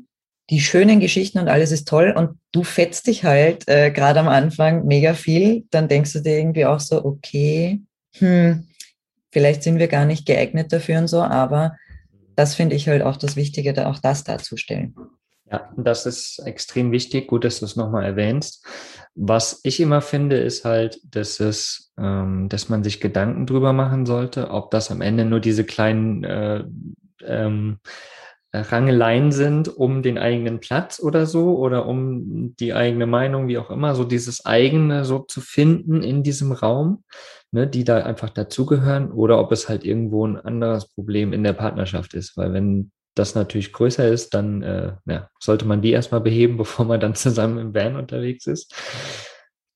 die 0.49 0.59
schönen 0.59 0.99
Geschichten 0.99 1.39
und 1.39 1.47
alles 1.47 1.71
ist 1.71 1.87
toll 1.87 2.13
und 2.15 2.37
du 2.51 2.63
fetzt 2.63 3.07
dich 3.07 3.23
halt 3.23 3.67
äh, 3.69 3.91
gerade 3.91 4.19
am 4.19 4.27
Anfang 4.27 4.85
mega 4.85 5.13
viel, 5.13 5.65
dann 5.71 5.87
denkst 5.87 6.13
du 6.13 6.19
dir 6.19 6.37
irgendwie 6.37 6.65
auch 6.65 6.81
so, 6.81 7.05
okay, 7.05 7.79
hm, 8.17 8.67
vielleicht 9.31 9.63
sind 9.63 9.79
wir 9.79 9.87
gar 9.87 10.05
nicht 10.05 10.25
geeignet 10.25 10.73
dafür 10.73 10.99
und 10.99 11.07
so, 11.07 11.21
aber 11.21 11.77
das 12.35 12.55
finde 12.55 12.75
ich 12.75 12.89
halt 12.89 13.01
auch 13.01 13.17
das 13.17 13.35
Wichtige, 13.35 13.71
da 13.71 13.89
auch 13.89 13.99
das 13.99 14.23
darzustellen. 14.23 14.93
Ja, 15.51 15.69
das 15.75 16.05
ist 16.05 16.39
extrem 16.45 16.91
wichtig. 16.91 17.27
Gut, 17.27 17.43
dass 17.43 17.59
du 17.59 17.65
es 17.65 17.75
nochmal 17.75 18.05
erwähnst. 18.05 18.65
Was 19.15 19.59
ich 19.63 19.81
immer 19.81 20.01
finde, 20.01 20.37
ist 20.37 20.63
halt, 20.63 20.99
dass 21.03 21.41
es, 21.41 21.91
ähm, 21.99 22.47
dass 22.47 22.69
man 22.69 22.83
sich 22.83 23.01
Gedanken 23.01 23.45
drüber 23.45 23.73
machen 23.73 24.05
sollte, 24.05 24.49
ob 24.49 24.71
das 24.71 24.91
am 24.91 25.01
Ende 25.01 25.25
nur 25.25 25.41
diese 25.41 25.65
kleinen 25.65 26.23
äh, 26.23 26.63
ähm, 27.25 27.79
Rangeleien 28.53 29.31
sind 29.31 29.69
um 29.69 30.01
den 30.03 30.17
eigenen 30.17 30.59
Platz 30.59 30.99
oder 31.01 31.25
so 31.25 31.57
oder 31.57 31.85
um 31.85 32.55
die 32.57 32.73
eigene 32.73 33.05
Meinung, 33.05 33.47
wie 33.47 33.57
auch 33.57 33.69
immer, 33.69 33.95
so 33.95 34.03
dieses 34.03 34.45
eigene 34.45 35.05
so 35.05 35.19
zu 35.19 35.39
finden 35.41 36.03
in 36.03 36.23
diesem 36.23 36.51
Raum, 36.51 37.03
ne, 37.51 37.67
die 37.67 37.83
da 37.85 37.97
einfach 37.99 38.29
dazugehören 38.29 39.11
oder 39.11 39.39
ob 39.39 39.51
es 39.53 39.69
halt 39.69 39.85
irgendwo 39.85 40.27
ein 40.27 40.37
anderes 40.37 40.87
Problem 40.93 41.31
in 41.31 41.43
der 41.43 41.53
Partnerschaft 41.53 42.13
ist, 42.13 42.35
weil 42.35 42.51
wenn 42.53 42.91
das 43.15 43.35
natürlich 43.35 43.73
größer 43.73 44.07
ist, 44.07 44.33
dann 44.33 44.61
äh, 44.61 44.93
ja, 45.05 45.29
sollte 45.39 45.65
man 45.65 45.81
die 45.81 45.91
erstmal 45.91 46.21
beheben, 46.21 46.57
bevor 46.57 46.85
man 46.85 46.99
dann 46.99 47.15
zusammen 47.15 47.57
im 47.57 47.73
Van 47.73 47.95
unterwegs 47.95 48.47
ist. 48.47 48.73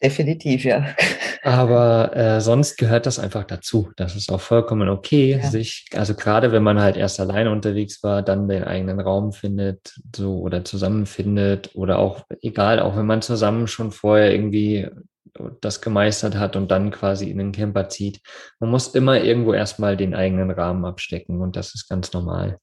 Definitiv, 0.03 0.65
ja. 0.65 0.93
Aber 1.41 2.15
äh, 2.15 2.41
sonst 2.41 2.77
gehört 2.77 3.05
das 3.05 3.17
einfach 3.17 3.43
dazu. 3.43 3.91
Das 3.95 4.15
ist 4.15 4.31
auch 4.31 4.41
vollkommen 4.41 4.89
okay, 4.89 5.39
ja. 5.41 5.49
sich, 5.49 5.85
also 5.95 6.15
gerade 6.15 6.51
wenn 6.51 6.63
man 6.63 6.81
halt 6.81 6.97
erst 6.97 7.19
alleine 7.19 7.51
unterwegs 7.51 8.03
war, 8.03 8.21
dann 8.21 8.47
den 8.47 8.63
eigenen 8.63 8.99
Raum 8.99 9.31
findet, 9.31 9.99
so 10.15 10.39
oder 10.39 10.65
zusammenfindet 10.65 11.71
oder 11.75 11.99
auch 11.99 12.23
egal, 12.41 12.79
auch 12.79 12.97
wenn 12.97 13.05
man 13.05 13.21
zusammen 13.21 13.67
schon 13.67 13.91
vorher 13.91 14.31
irgendwie 14.31 14.89
das 15.61 15.81
gemeistert 15.81 16.35
hat 16.35 16.55
und 16.55 16.71
dann 16.71 16.91
quasi 16.91 17.29
in 17.29 17.37
den 17.37 17.51
Camper 17.51 17.89
zieht. 17.89 18.21
Man 18.59 18.69
muss 18.69 18.95
immer 18.95 19.21
irgendwo 19.21 19.53
erstmal 19.53 19.97
den 19.97 20.15
eigenen 20.15 20.51
Rahmen 20.51 20.85
abstecken 20.85 21.41
und 21.41 21.55
das 21.55 21.75
ist 21.75 21.89
ganz 21.89 22.13
normal. 22.13 22.59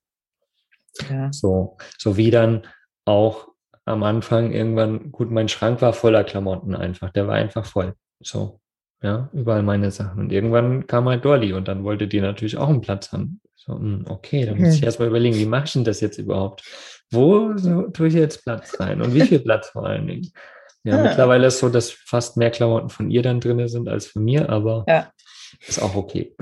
Ja. 1.10 1.32
So, 1.32 1.76
so 1.98 2.16
wie 2.16 2.30
dann 2.30 2.66
auch 3.04 3.48
am 3.84 4.02
Anfang 4.02 4.52
irgendwann, 4.52 5.10
gut, 5.10 5.30
mein 5.30 5.48
Schrank 5.48 5.82
war 5.82 5.92
voller 5.92 6.24
Klamotten 6.24 6.74
einfach, 6.74 7.10
der 7.10 7.26
war 7.26 7.34
einfach 7.34 7.66
voll. 7.66 7.94
So, 8.20 8.60
ja, 9.02 9.28
überall 9.32 9.62
meine 9.62 9.90
Sachen. 9.90 10.20
Und 10.20 10.32
irgendwann 10.32 10.86
kam 10.86 11.08
halt 11.08 11.24
Dolly 11.24 11.52
und 11.52 11.66
dann 11.66 11.82
wollte 11.84 12.06
die 12.06 12.20
natürlich 12.20 12.56
auch 12.56 12.68
einen 12.68 12.80
Platz 12.80 13.12
haben. 13.12 13.40
So, 13.56 13.74
hm, 13.74 14.04
okay, 14.08 14.46
dann 14.46 14.58
muss 14.58 14.74
ich 14.74 14.82
erstmal 14.82 15.08
überlegen, 15.08 15.36
wie 15.36 15.46
mache 15.46 15.64
ich 15.64 15.72
denn 15.72 15.84
das 15.84 16.00
jetzt 16.00 16.18
überhaupt? 16.18 16.62
Wo 17.10 17.56
so, 17.56 17.82
tue 17.90 18.08
ich 18.08 18.14
jetzt 18.14 18.44
Platz 18.44 18.78
rein 18.80 19.02
und 19.02 19.14
wie 19.14 19.20
viel 19.20 19.40
Platz 19.40 19.68
vor 19.68 19.86
allen 19.86 20.06
Dingen? 20.06 20.32
Ja, 20.84 20.96
ja, 20.96 21.02
mittlerweile 21.02 21.46
ist 21.46 21.54
es 21.54 21.60
so, 21.60 21.68
dass 21.68 21.90
fast 21.90 22.36
mehr 22.36 22.50
Klamotten 22.50 22.88
von 22.88 23.10
ihr 23.10 23.22
dann 23.22 23.40
drin 23.40 23.68
sind 23.68 23.88
als 23.88 24.06
von 24.06 24.24
mir, 24.24 24.48
aber 24.48 24.84
ja. 24.88 25.12
ist 25.66 25.80
auch 25.80 25.94
okay. 25.94 26.34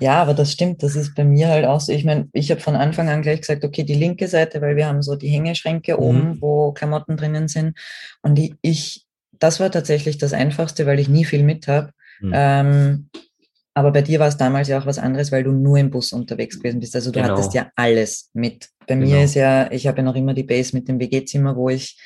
Ja, 0.00 0.20
aber 0.20 0.34
das 0.34 0.52
stimmt, 0.52 0.82
das 0.82 0.96
ist 0.96 1.14
bei 1.14 1.24
mir 1.24 1.48
halt 1.48 1.64
auch 1.64 1.80
so. 1.80 1.92
Ich 1.92 2.04
meine, 2.04 2.28
ich 2.32 2.50
habe 2.50 2.60
von 2.60 2.76
Anfang 2.76 3.08
an 3.08 3.22
gleich 3.22 3.40
gesagt, 3.40 3.64
okay, 3.64 3.84
die 3.84 3.94
linke 3.94 4.28
Seite, 4.28 4.60
weil 4.60 4.76
wir 4.76 4.86
haben 4.86 5.02
so 5.02 5.14
die 5.14 5.28
Hängeschränke 5.28 5.94
mhm. 5.94 5.98
oben, 5.98 6.38
wo 6.40 6.72
Klamotten 6.72 7.16
drinnen 7.16 7.48
sind. 7.48 7.78
Und 8.22 8.34
die, 8.34 8.56
ich, 8.60 9.06
das 9.32 9.60
war 9.60 9.70
tatsächlich 9.70 10.18
das 10.18 10.32
Einfachste, 10.32 10.86
weil 10.86 10.98
ich 10.98 11.08
nie 11.08 11.24
viel 11.24 11.42
mit 11.42 11.68
habe. 11.68 11.90
Mhm. 12.20 12.32
Ähm, 12.34 13.08
aber 13.72 13.90
bei 13.90 14.02
dir 14.02 14.20
war 14.20 14.28
es 14.28 14.36
damals 14.36 14.68
ja 14.68 14.78
auch 14.78 14.86
was 14.86 14.98
anderes, 14.98 15.32
weil 15.32 15.42
du 15.42 15.50
nur 15.50 15.78
im 15.78 15.90
Bus 15.90 16.12
unterwegs 16.12 16.58
gewesen 16.58 16.80
bist. 16.80 16.94
Also 16.94 17.10
du 17.10 17.20
genau. 17.20 17.32
hattest 17.32 17.54
ja 17.54 17.70
alles 17.74 18.30
mit. 18.32 18.68
Bei 18.86 18.94
genau. 18.94 19.06
mir 19.06 19.24
ist 19.24 19.34
ja, 19.34 19.70
ich 19.72 19.86
habe 19.86 19.98
ja 19.98 20.04
noch 20.04 20.14
immer 20.14 20.34
die 20.34 20.44
Base 20.44 20.76
mit 20.76 20.88
dem 20.88 21.00
WG-Zimmer, 21.00 21.56
wo 21.56 21.70
ich 21.70 21.98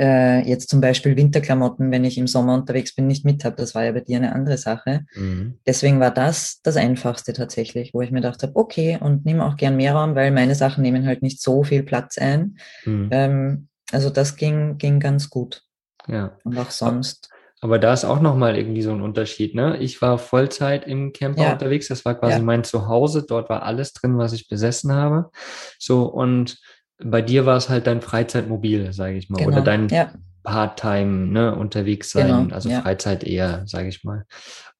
äh, 0.00 0.46
jetzt 0.48 0.70
zum 0.70 0.80
Beispiel 0.80 1.16
Winterklamotten, 1.16 1.90
wenn 1.90 2.04
ich 2.04 2.18
im 2.18 2.26
Sommer 2.26 2.54
unterwegs 2.54 2.94
bin, 2.94 3.06
nicht 3.06 3.24
mit 3.24 3.44
habe. 3.44 3.56
Das 3.56 3.74
war 3.74 3.84
ja 3.84 3.92
bei 3.92 4.00
dir 4.00 4.16
eine 4.16 4.34
andere 4.34 4.58
Sache. 4.58 5.06
Mhm. 5.14 5.58
Deswegen 5.66 6.00
war 6.00 6.10
das 6.10 6.60
das 6.62 6.76
Einfachste 6.76 7.32
tatsächlich, 7.32 7.94
wo 7.94 8.02
ich 8.02 8.10
mir 8.10 8.20
gedacht 8.20 8.42
habe, 8.42 8.56
okay, 8.56 8.98
und 9.00 9.24
nehme 9.24 9.44
auch 9.44 9.56
gern 9.56 9.76
mehr 9.76 9.94
Raum, 9.94 10.14
weil 10.14 10.30
meine 10.30 10.54
Sachen 10.54 10.82
nehmen 10.82 11.06
halt 11.06 11.22
nicht 11.22 11.40
so 11.40 11.64
viel 11.64 11.82
Platz 11.82 12.18
ein. 12.18 12.58
Mhm. 12.84 13.08
Ähm, 13.10 13.68
also 13.92 14.10
das 14.10 14.36
ging, 14.36 14.78
ging 14.78 15.00
ganz 15.00 15.30
gut. 15.30 15.62
Ja. 16.06 16.36
Und 16.44 16.58
auch 16.58 16.70
sonst. 16.70 17.30
Aber 17.64 17.78
da 17.78 17.94
ist 17.94 18.04
auch 18.04 18.20
nochmal 18.20 18.58
irgendwie 18.58 18.82
so 18.82 18.90
ein 18.90 19.00
Unterschied. 19.00 19.54
Ne? 19.54 19.78
Ich 19.78 20.02
war 20.02 20.18
Vollzeit 20.18 20.86
im 20.86 21.14
Camper 21.14 21.44
ja. 21.44 21.52
unterwegs. 21.54 21.88
Das 21.88 22.04
war 22.04 22.14
quasi 22.14 22.36
ja. 22.36 22.42
mein 22.42 22.62
Zuhause. 22.62 23.24
Dort 23.26 23.48
war 23.48 23.62
alles 23.62 23.94
drin, 23.94 24.18
was 24.18 24.34
ich 24.34 24.48
besessen 24.48 24.92
habe. 24.92 25.30
So 25.78 26.04
und 26.04 26.58
bei 26.98 27.22
dir 27.22 27.46
war 27.46 27.56
es 27.56 27.68
halt 27.68 27.86
dein 27.86 28.00
Freizeitmobil, 28.00 28.92
sage 28.92 29.16
ich 29.16 29.30
mal, 29.30 29.38
genau. 29.38 29.52
oder 29.52 29.60
dein 29.62 29.88
ja. 29.88 30.12
Part-Time 30.42 31.26
ne, 31.26 31.54
unterwegs 31.54 32.10
sein, 32.10 32.26
genau. 32.26 32.54
also 32.54 32.70
Freizeit 32.70 33.24
eher, 33.24 33.62
sage 33.66 33.88
ich 33.88 34.04
mal. 34.04 34.26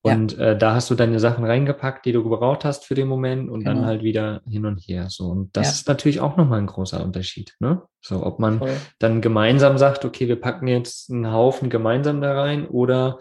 Und 0.03 0.37
äh, 0.38 0.57
da 0.57 0.74
hast 0.74 0.90
du 0.90 0.94
deine 0.94 1.18
Sachen 1.18 1.46
reingepackt, 1.46 2.05
die 2.05 2.12
du 2.12 2.22
gebraucht 2.22 2.66
hast 2.66 2.85
für 2.85 2.94
den 2.94 3.09
Moment 3.09 3.48
und 3.48 3.61
genau. 3.61 3.77
dann 3.77 3.87
halt 3.87 4.03
wieder 4.03 4.42
hin 4.46 4.66
und 4.66 4.77
her. 4.81 5.07
So 5.09 5.29
und 5.29 5.57
das 5.57 5.72
ist 5.72 5.88
natürlich 5.88 6.20
auch 6.20 6.37
nochmal 6.37 6.59
ein 6.59 6.66
großer 6.66 7.03
Unterschied. 7.03 7.57
Ne? 7.59 7.81
So, 8.03 8.24
ob 8.24 8.38
man 8.38 8.59
Voll. 8.59 8.77
dann 8.98 9.22
gemeinsam 9.22 9.79
sagt, 9.79 10.05
okay, 10.05 10.29
wir 10.29 10.38
packen 10.38 10.68
jetzt 10.68 11.11
einen 11.11 11.33
Haufen 11.33 11.70
gemeinsam 11.70 12.20
da 12.20 12.38
rein 12.38 12.66
oder 12.66 13.18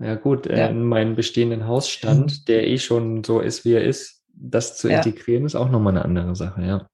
ja 0.00 0.16
gut, 0.16 0.46
ja. 0.46 0.66
in 0.66 0.84
meinen 0.84 1.14
bestehenden 1.14 1.68
Hausstand, 1.68 2.48
der 2.48 2.66
eh 2.66 2.78
schon 2.78 3.22
so 3.22 3.38
ist, 3.38 3.64
wie 3.64 3.74
er 3.74 3.84
ist, 3.84 4.24
das 4.34 4.76
zu 4.76 4.90
ja. 4.90 4.96
integrieren, 4.96 5.46
ist 5.46 5.54
auch 5.54 5.70
nochmal 5.70 5.92
eine 5.92 6.04
andere 6.04 6.34
Sache, 6.34 6.62
ja. 6.62 6.86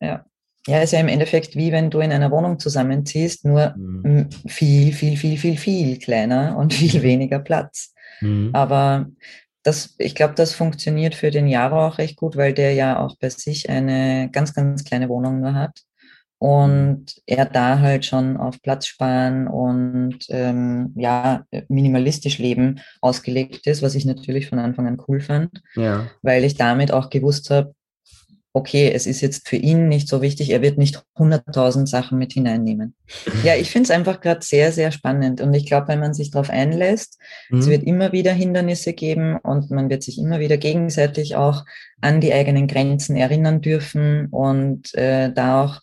Ja. 0.00 0.24
Ja, 0.66 0.80
ist 0.80 0.92
ja 0.92 1.00
im 1.00 1.08
Endeffekt 1.08 1.54
wie 1.54 1.72
wenn 1.72 1.90
du 1.90 2.00
in 2.00 2.12
einer 2.12 2.30
Wohnung 2.30 2.58
zusammenziehst, 2.58 3.44
nur 3.44 3.74
mhm. 3.76 4.28
viel, 4.46 4.92
viel, 4.92 5.16
viel, 5.16 5.38
viel, 5.38 5.56
viel 5.56 5.98
kleiner 5.98 6.56
und 6.56 6.74
viel 6.74 7.02
weniger 7.02 7.38
Platz. 7.38 7.94
Mhm. 8.20 8.50
Aber 8.52 9.06
das, 9.62 9.94
ich 9.98 10.14
glaube, 10.14 10.34
das 10.34 10.52
funktioniert 10.52 11.14
für 11.14 11.30
den 11.30 11.48
Jaro 11.48 11.86
auch 11.86 11.98
recht 11.98 12.16
gut, 12.16 12.36
weil 12.36 12.52
der 12.52 12.74
ja 12.74 13.00
auch 13.00 13.16
bei 13.18 13.30
sich 13.30 13.68
eine 13.68 14.30
ganz, 14.32 14.54
ganz 14.54 14.84
kleine 14.84 15.08
Wohnung 15.08 15.40
nur 15.40 15.54
hat 15.54 15.82
und 16.38 17.14
er 17.26 17.46
da 17.46 17.78
halt 17.78 18.04
schon 18.04 18.36
auf 18.36 18.60
Platz 18.60 18.86
sparen 18.86 19.48
und 19.48 20.18
ähm, 20.28 20.92
ja 20.94 21.44
minimalistisch 21.68 22.38
leben 22.38 22.80
ausgelegt 23.00 23.66
ist, 23.66 23.82
was 23.82 23.94
ich 23.94 24.04
natürlich 24.04 24.48
von 24.48 24.58
Anfang 24.58 24.86
an 24.86 25.02
cool 25.08 25.20
fand, 25.20 25.62
ja. 25.74 26.08
weil 26.22 26.44
ich 26.44 26.56
damit 26.56 26.92
auch 26.92 27.08
gewusst 27.08 27.50
habe, 27.50 27.74
okay, 28.56 28.90
es 28.90 29.06
ist 29.06 29.20
jetzt 29.20 29.46
für 29.46 29.56
ihn 29.56 29.86
nicht 29.86 30.08
so 30.08 30.22
wichtig, 30.22 30.48
er 30.48 30.62
wird 30.62 30.78
nicht 30.78 31.02
100.000 31.18 31.86
Sachen 31.86 32.16
mit 32.16 32.32
hineinnehmen. 32.32 32.94
Ja, 33.44 33.54
ich 33.54 33.70
finde 33.70 33.84
es 33.84 33.90
einfach 33.90 34.22
gerade 34.22 34.40
sehr, 34.42 34.72
sehr 34.72 34.92
spannend 34.92 35.42
und 35.42 35.52
ich 35.52 35.66
glaube, 35.66 35.88
wenn 35.88 36.00
man 36.00 36.14
sich 36.14 36.30
darauf 36.30 36.48
einlässt, 36.48 37.18
mhm. 37.50 37.58
es 37.58 37.66
wird 37.66 37.82
immer 37.82 38.12
wieder 38.12 38.32
Hindernisse 38.32 38.94
geben 38.94 39.36
und 39.36 39.70
man 39.70 39.90
wird 39.90 40.02
sich 40.02 40.16
immer 40.18 40.40
wieder 40.40 40.56
gegenseitig 40.56 41.36
auch 41.36 41.66
an 42.00 42.22
die 42.22 42.32
eigenen 42.32 42.66
Grenzen 42.66 43.14
erinnern 43.14 43.60
dürfen 43.60 44.28
und 44.30 44.94
äh, 44.94 45.30
da 45.30 45.62
auch 45.62 45.80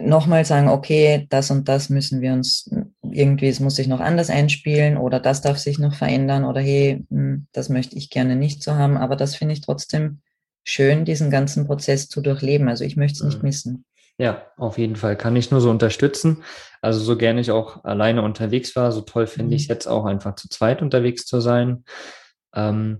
nochmal 0.00 0.44
sagen, 0.44 0.68
okay, 0.68 1.26
das 1.30 1.50
und 1.50 1.68
das 1.68 1.90
müssen 1.90 2.20
wir 2.20 2.32
uns 2.32 2.70
irgendwie, 3.02 3.48
es 3.48 3.58
muss 3.58 3.74
sich 3.74 3.88
noch 3.88 4.00
anders 4.00 4.30
einspielen 4.30 4.96
oder 4.96 5.18
das 5.18 5.40
darf 5.40 5.58
sich 5.58 5.80
noch 5.80 5.96
verändern 5.96 6.44
oder 6.44 6.60
hey, 6.60 7.04
hm, 7.10 7.48
das 7.50 7.70
möchte 7.70 7.96
ich 7.96 8.10
gerne 8.10 8.36
nicht 8.36 8.62
so 8.62 8.76
haben, 8.76 8.96
aber 8.96 9.16
das 9.16 9.34
finde 9.34 9.54
ich 9.54 9.62
trotzdem 9.62 10.20
schön, 10.64 11.04
diesen 11.04 11.30
ganzen 11.30 11.66
Prozess 11.66 12.08
zu 12.08 12.20
durchleben. 12.20 12.68
Also 12.68 12.84
ich 12.84 12.96
möchte 12.96 13.18
es 13.18 13.24
nicht 13.24 13.38
mhm. 13.38 13.48
missen. 13.48 13.84
Ja, 14.18 14.46
auf 14.56 14.78
jeden 14.78 14.96
Fall. 14.96 15.16
Kann 15.16 15.36
ich 15.36 15.50
nur 15.50 15.60
so 15.60 15.70
unterstützen. 15.70 16.44
Also 16.80 17.00
so 17.00 17.16
gerne 17.16 17.40
ich 17.40 17.50
auch 17.50 17.84
alleine 17.84 18.22
unterwegs 18.22 18.76
war, 18.76 18.92
so 18.92 19.00
toll 19.00 19.26
finde 19.26 19.50
mhm. 19.50 19.56
ich 19.56 19.62
es 19.62 19.68
jetzt 19.68 19.86
auch 19.86 20.04
einfach 20.04 20.36
zu 20.36 20.48
zweit 20.48 20.82
unterwegs 20.82 21.26
zu 21.26 21.40
sein. 21.40 21.84
Ähm, 22.54 22.98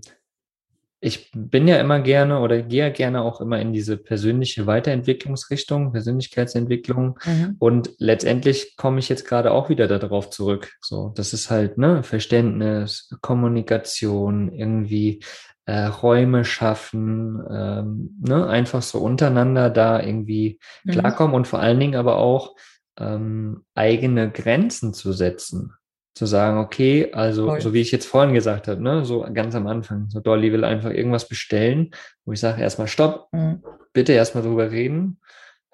ich 1.05 1.29
bin 1.35 1.67
ja 1.67 1.77
immer 1.79 1.99
gerne 1.99 2.39
oder 2.39 2.63
gehe 2.63 2.91
gerne 2.91 3.21
auch 3.21 3.39
immer 3.39 3.59
in 3.59 3.73
diese 3.73 3.95
persönliche 3.95 4.65
Weiterentwicklungsrichtung, 4.65 5.91
Persönlichkeitsentwicklung. 5.91 7.19
Mhm. 7.23 7.55
Und 7.59 7.91
letztendlich 7.99 8.75
komme 8.75 8.99
ich 8.99 9.07
jetzt 9.07 9.27
gerade 9.27 9.51
auch 9.51 9.69
wieder 9.69 9.87
darauf 9.87 10.31
zurück. 10.31 10.73
So, 10.81 11.13
das 11.15 11.33
ist 11.33 11.51
halt, 11.51 11.77
ne, 11.77 12.01
Verständnis, 12.01 13.09
Kommunikation, 13.21 14.51
irgendwie 14.51 15.21
äh, 15.65 15.85
Räume 15.85 16.45
schaffen, 16.45 17.43
ähm, 17.49 18.17
ne, 18.21 18.47
einfach 18.47 18.81
so 18.81 18.99
untereinander 18.99 19.69
da 19.69 20.01
irgendwie 20.01 20.59
mhm. 20.83 20.91
klarkommen 20.91 21.35
und 21.35 21.47
vor 21.47 21.59
allen 21.59 21.79
Dingen 21.79 21.95
aber 21.95 22.17
auch 22.17 22.55
ähm, 22.99 23.65
eigene 23.73 24.31
Grenzen 24.31 24.93
zu 24.93 25.11
setzen. 25.13 25.73
Zu 26.13 26.27
sagen, 26.27 26.59
okay, 26.59 27.11
also 27.11 27.47
Voll. 27.47 27.61
so 27.61 27.73
wie 27.73 27.81
ich 27.81 27.91
jetzt 27.91 28.05
vorhin 28.05 28.33
gesagt 28.33 28.69
habe, 28.69 28.81
ne, 28.81 29.03
so 29.03 29.25
ganz 29.33 29.53
am 29.53 29.67
Anfang, 29.67 30.09
so 30.09 30.21
Dolly 30.21 30.53
will 30.53 30.63
einfach 30.63 30.91
irgendwas 30.91 31.27
bestellen, 31.27 31.91
wo 32.23 32.31
ich 32.31 32.39
sage 32.39 32.61
erstmal 32.61 32.87
Stopp, 32.87 33.27
mhm. 33.33 33.61
bitte 33.91 34.13
erstmal 34.13 34.43
drüber 34.43 34.71
reden. 34.71 35.19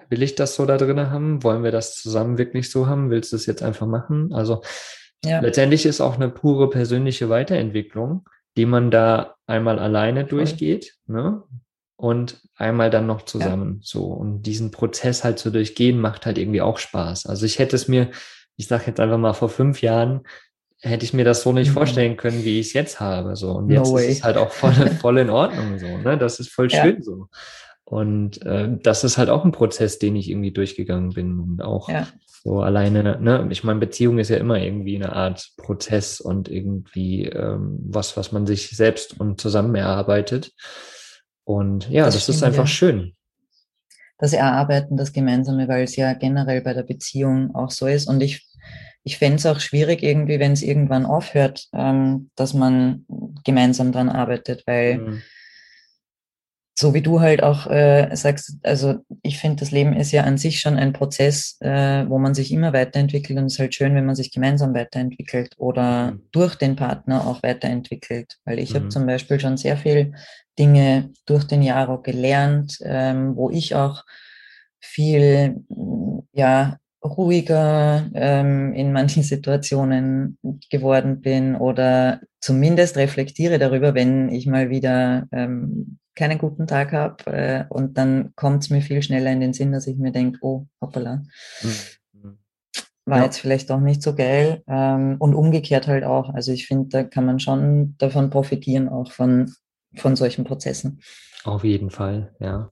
Will 0.10 0.24
ich 0.24 0.36
das 0.36 0.56
so 0.56 0.66
da 0.66 0.78
drin 0.78 1.12
haben? 1.12 1.44
Wollen 1.44 1.64
wir 1.64 1.72
das 1.72 1.96
zusammen 1.96 2.38
wirklich 2.38 2.72
so 2.72 2.88
haben? 2.88 3.12
Willst 3.12 3.32
du 3.32 3.36
es 3.36 3.46
jetzt 3.46 3.62
einfach 3.62 3.88
machen? 3.88 4.34
Also 4.34 4.64
ja. 5.24 5.40
letztendlich 5.42 5.86
ist 5.86 6.02
auch 6.02 6.16
eine 6.16 6.30
pure 6.30 6.70
persönliche 6.70 7.30
Weiterentwicklung, 7.30 8.26
die 8.58 8.66
man 8.66 8.92
da 8.92 9.36
einmal 9.48 9.80
alleine 9.80 10.26
durchgeht, 10.26 10.96
ne? 11.08 11.44
Und 11.96 12.42
einmal 12.56 12.90
dann 12.90 13.06
noch 13.06 13.24
zusammen. 13.24 13.76
Ja. 13.76 13.80
So. 13.84 14.06
Und 14.06 14.44
diesen 14.44 14.72
Prozess 14.72 15.24
halt 15.24 15.38
zu 15.38 15.52
durchgehen, 15.52 16.02
macht 16.02 16.26
halt 16.26 16.40
irgendwie 16.40 16.62
auch 16.62 16.80
Spaß. 16.80 17.28
Also 17.28 17.46
ich 17.46 17.60
hätte 17.60 17.76
es 17.76 17.88
mir, 17.88 18.10
ich 18.58 18.68
sage 18.68 18.86
jetzt 18.88 19.00
einfach 19.00 19.20
mal 19.20 19.34
vor 19.34 19.50
fünf 19.50 19.82
Jahren, 19.84 20.22
hätte 20.80 21.06
ich 21.06 21.14
mir 21.14 21.26
das 21.26 21.44
so 21.44 21.54
nicht 21.54 21.70
mhm. 21.70 21.74
vorstellen 21.74 22.18
können, 22.18 22.44
wie 22.44 22.60
ich 22.60 22.68
es 22.68 22.74
jetzt 22.74 23.00
habe. 23.00 23.36
So. 23.36 23.52
Und 23.52 23.70
jetzt 23.70 23.92
no 23.92 23.98
ist 23.98 24.10
es 24.10 24.24
halt 24.24 24.38
auch 24.38 24.52
voll, 24.52 24.74
voll 25.02 25.20
in 25.20 25.30
Ordnung 25.30 25.78
so. 25.78 25.98
Ne? 26.00 26.18
Das 26.18 26.40
ist 26.40 26.50
voll 26.50 26.70
schön 26.70 26.98
ja. 26.98 27.02
so. 27.02 27.28
Und 27.84 28.42
äh, 28.46 28.70
das 28.82 29.04
ist 29.04 29.18
halt 29.18 29.30
auch 29.30 29.46
ein 29.46 29.52
Prozess, 29.52 30.00
den 30.00 30.16
ich 30.16 30.30
irgendwie 30.30 30.52
durchgegangen 30.52 31.12
bin 31.12 31.40
und 31.40 31.62
auch 31.62 31.90
ja. 31.90 32.08
So 32.44 32.62
alleine, 32.62 33.20
ne, 33.22 33.48
ich 33.52 33.64
meine, 33.64 33.80
Beziehung 33.80 34.18
ist 34.18 34.30
ja 34.30 34.38
immer 34.38 34.60
irgendwie 34.60 34.96
eine 34.96 35.14
Art 35.14 35.52
Prozess 35.58 36.20
und 36.20 36.50
irgendwie 36.50 37.26
ähm, 37.26 37.78
was, 37.84 38.18
was 38.18 38.32
man 38.32 38.48
sich 38.48 38.70
selbst 38.70 39.20
und 39.20 39.40
zusammen 39.40 39.76
erarbeitet. 39.76 40.52
Und 41.44 41.88
ja, 41.90 42.06
das, 42.06 42.16
das 42.16 42.30
ist 42.30 42.44
einfach 42.44 42.64
ja. 42.64 42.68
schön. 42.68 43.14
Das 44.18 44.34
Erarbeiten, 44.34 44.98
das 44.98 45.14
Gemeinsame, 45.14 45.68
weil 45.68 45.84
es 45.84 45.96
ja 45.96 46.14
generell 46.14 46.62
bei 46.62 46.74
der 46.74 46.84
Beziehung 46.84 47.54
auch 47.54 47.70
so 47.70 47.86
ist. 47.86 48.08
Und 48.08 48.22
ich, 48.22 48.48
ich 49.04 49.20
fände 49.20 49.36
es 49.36 49.46
auch 49.46 49.60
schwierig 49.60 50.02
irgendwie, 50.02 50.40
wenn 50.40 50.54
es 50.54 50.64
irgendwann 50.64 51.06
aufhört, 51.06 51.68
ähm, 51.74 52.32
dass 52.36 52.56
man 52.56 53.06
gemeinsam 53.44 53.92
dran 53.92 54.10
arbeitet, 54.10 54.64
weil 54.66 54.98
mhm 54.98 55.22
so 56.74 56.94
wie 56.94 57.02
du 57.02 57.20
halt 57.20 57.44
auch 57.44 57.68
äh, 57.68 58.16
sagst, 58.16 58.58
also 58.64 58.96
ich 59.24 59.40
finde, 59.40 59.58
das 59.58 59.72
Leben 59.72 59.94
ist 59.94 60.12
ja 60.12 60.24
an 60.24 60.38
sich 60.38 60.60
schon 60.60 60.78
ein 60.78 60.94
Prozess, 60.94 61.58
äh, 61.60 62.06
wo 62.08 62.18
man 62.18 62.34
sich 62.34 62.52
immer 62.52 62.74
weiterentwickelt 62.74 63.38
und 63.38 63.46
es 63.46 63.54
ist 63.54 63.60
halt 63.60 63.76
schön, 63.76 63.94
wenn 63.96 64.06
man 64.06 64.16
sich 64.16 64.32
gemeinsam 64.32 64.74
weiterentwickelt 64.74 65.56
oder 65.58 66.12
mhm. 66.12 66.22
durch 66.32 66.56
den 66.56 66.76
Partner 66.76 67.28
auch 67.28 67.44
weiterentwickelt. 67.44 68.38
Weil 68.46 68.60
ich 68.60 68.72
mhm. 68.72 68.76
habe 68.76 68.90
zum 68.90 69.06
Beispiel 69.06 69.40
schon 69.40 69.58
sehr 69.58 69.78
viel 69.78 70.14
Dinge 70.58 71.12
durch 71.26 71.44
den 71.44 71.62
Jahre 71.62 72.02
gelernt, 72.02 72.80
ähm, 72.84 73.36
wo 73.36 73.50
ich 73.50 73.76
auch 73.76 74.04
viel 74.80 75.64
ja 76.34 76.78
ruhiger 77.04 78.10
ähm, 78.14 78.74
in 78.74 78.92
manchen 78.92 79.24
Situationen 79.24 80.38
geworden 80.70 81.22
bin 81.22 81.56
oder 81.56 82.22
zumindest 82.42 82.98
reflektiere 82.98 83.60
darüber, 83.60 83.94
wenn 83.94 84.30
ich 84.30 84.48
mal 84.48 84.70
wieder 84.70 85.28
ähm, 85.32 86.00
keinen 86.16 86.40
guten 86.40 86.68
Tag 86.68 86.92
habe 86.92 87.26
äh, 87.28 87.66
und 87.70 87.98
dann 87.98 88.34
kommt 88.36 88.64
es 88.64 88.70
mir 88.70 88.82
viel 88.82 89.02
schneller 89.02 89.32
in 89.32 89.40
den 89.40 89.54
Sinn, 89.54 89.72
dass 89.72 89.88
ich 89.88 89.98
mir 89.98 90.12
denke, 90.12 90.40
oh, 90.42 90.66
hoppala, 90.82 91.24
mhm. 91.62 92.38
war 93.06 93.20
ja. 93.20 93.24
jetzt 93.26 93.40
vielleicht 93.40 93.72
auch 93.72 93.80
nicht 93.80 94.02
so 94.02 94.14
geil 94.16 94.64
ähm, 94.68 95.16
und 95.20 95.36
umgekehrt 95.36 95.88
halt 95.88 96.04
auch. 96.04 96.34
Also 96.34 96.52
ich 96.52 96.68
finde, 96.68 96.90
da 96.90 97.04
kann 97.04 97.26
man 97.26 97.40
schon 97.40 97.96
davon 97.98 98.30
profitieren, 98.30 98.90
auch 98.90 99.12
von, 99.12 99.54
von 99.96 100.16
solchen 100.16 100.44
Prozessen. 100.44 101.02
Auf 101.44 101.64
jeden 101.64 101.90
Fall, 101.90 102.36
ja. 102.40 102.72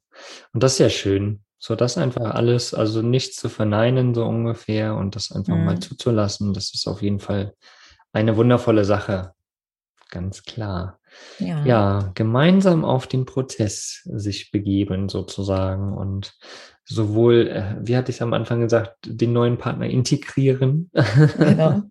Und 0.54 0.64
das 0.64 0.74
ist 0.74 0.80
ja 0.80 0.90
schön, 0.90 1.44
so 1.60 1.76
das 1.76 1.98
einfach 1.98 2.36
alles, 2.36 2.74
also 2.74 3.02
nichts 3.02 3.36
zu 3.38 3.50
verneinen, 3.50 4.14
so 4.14 4.26
ungefähr, 4.26 4.96
und 4.96 5.16
das 5.16 5.32
einfach 5.32 5.56
mhm. 5.56 5.66
mal 5.66 5.80
zuzulassen, 5.80 6.54
das 6.54 6.74
ist 6.74 6.88
auf 6.88 7.02
jeden 7.02 7.20
Fall 7.20 7.54
eine 8.12 8.36
wundervolle 8.36 8.86
Sache. 8.86 9.34
Ganz 10.10 10.43
klar. 10.43 11.00
Ja. 11.39 11.65
ja, 11.65 12.12
gemeinsam 12.13 12.86
auf 12.86 13.08
den 13.08 13.26
Prozess 13.26 14.02
sich 14.06 14.52
begeben 14.52 15.10
sozusagen 15.10 15.93
und 15.93 16.34
sowohl, 16.86 17.48
äh, 17.48 17.76
wie 17.82 17.95
hatte 17.95 18.10
ich 18.10 18.17
es 18.17 18.22
am 18.22 18.34
Anfang 18.34 18.62
gesagt, 18.62 18.98
den 19.06 19.32
neuen 19.32 19.58
Partner 19.58 19.86
integrieren, 19.86 20.89
genau. 21.38 21.84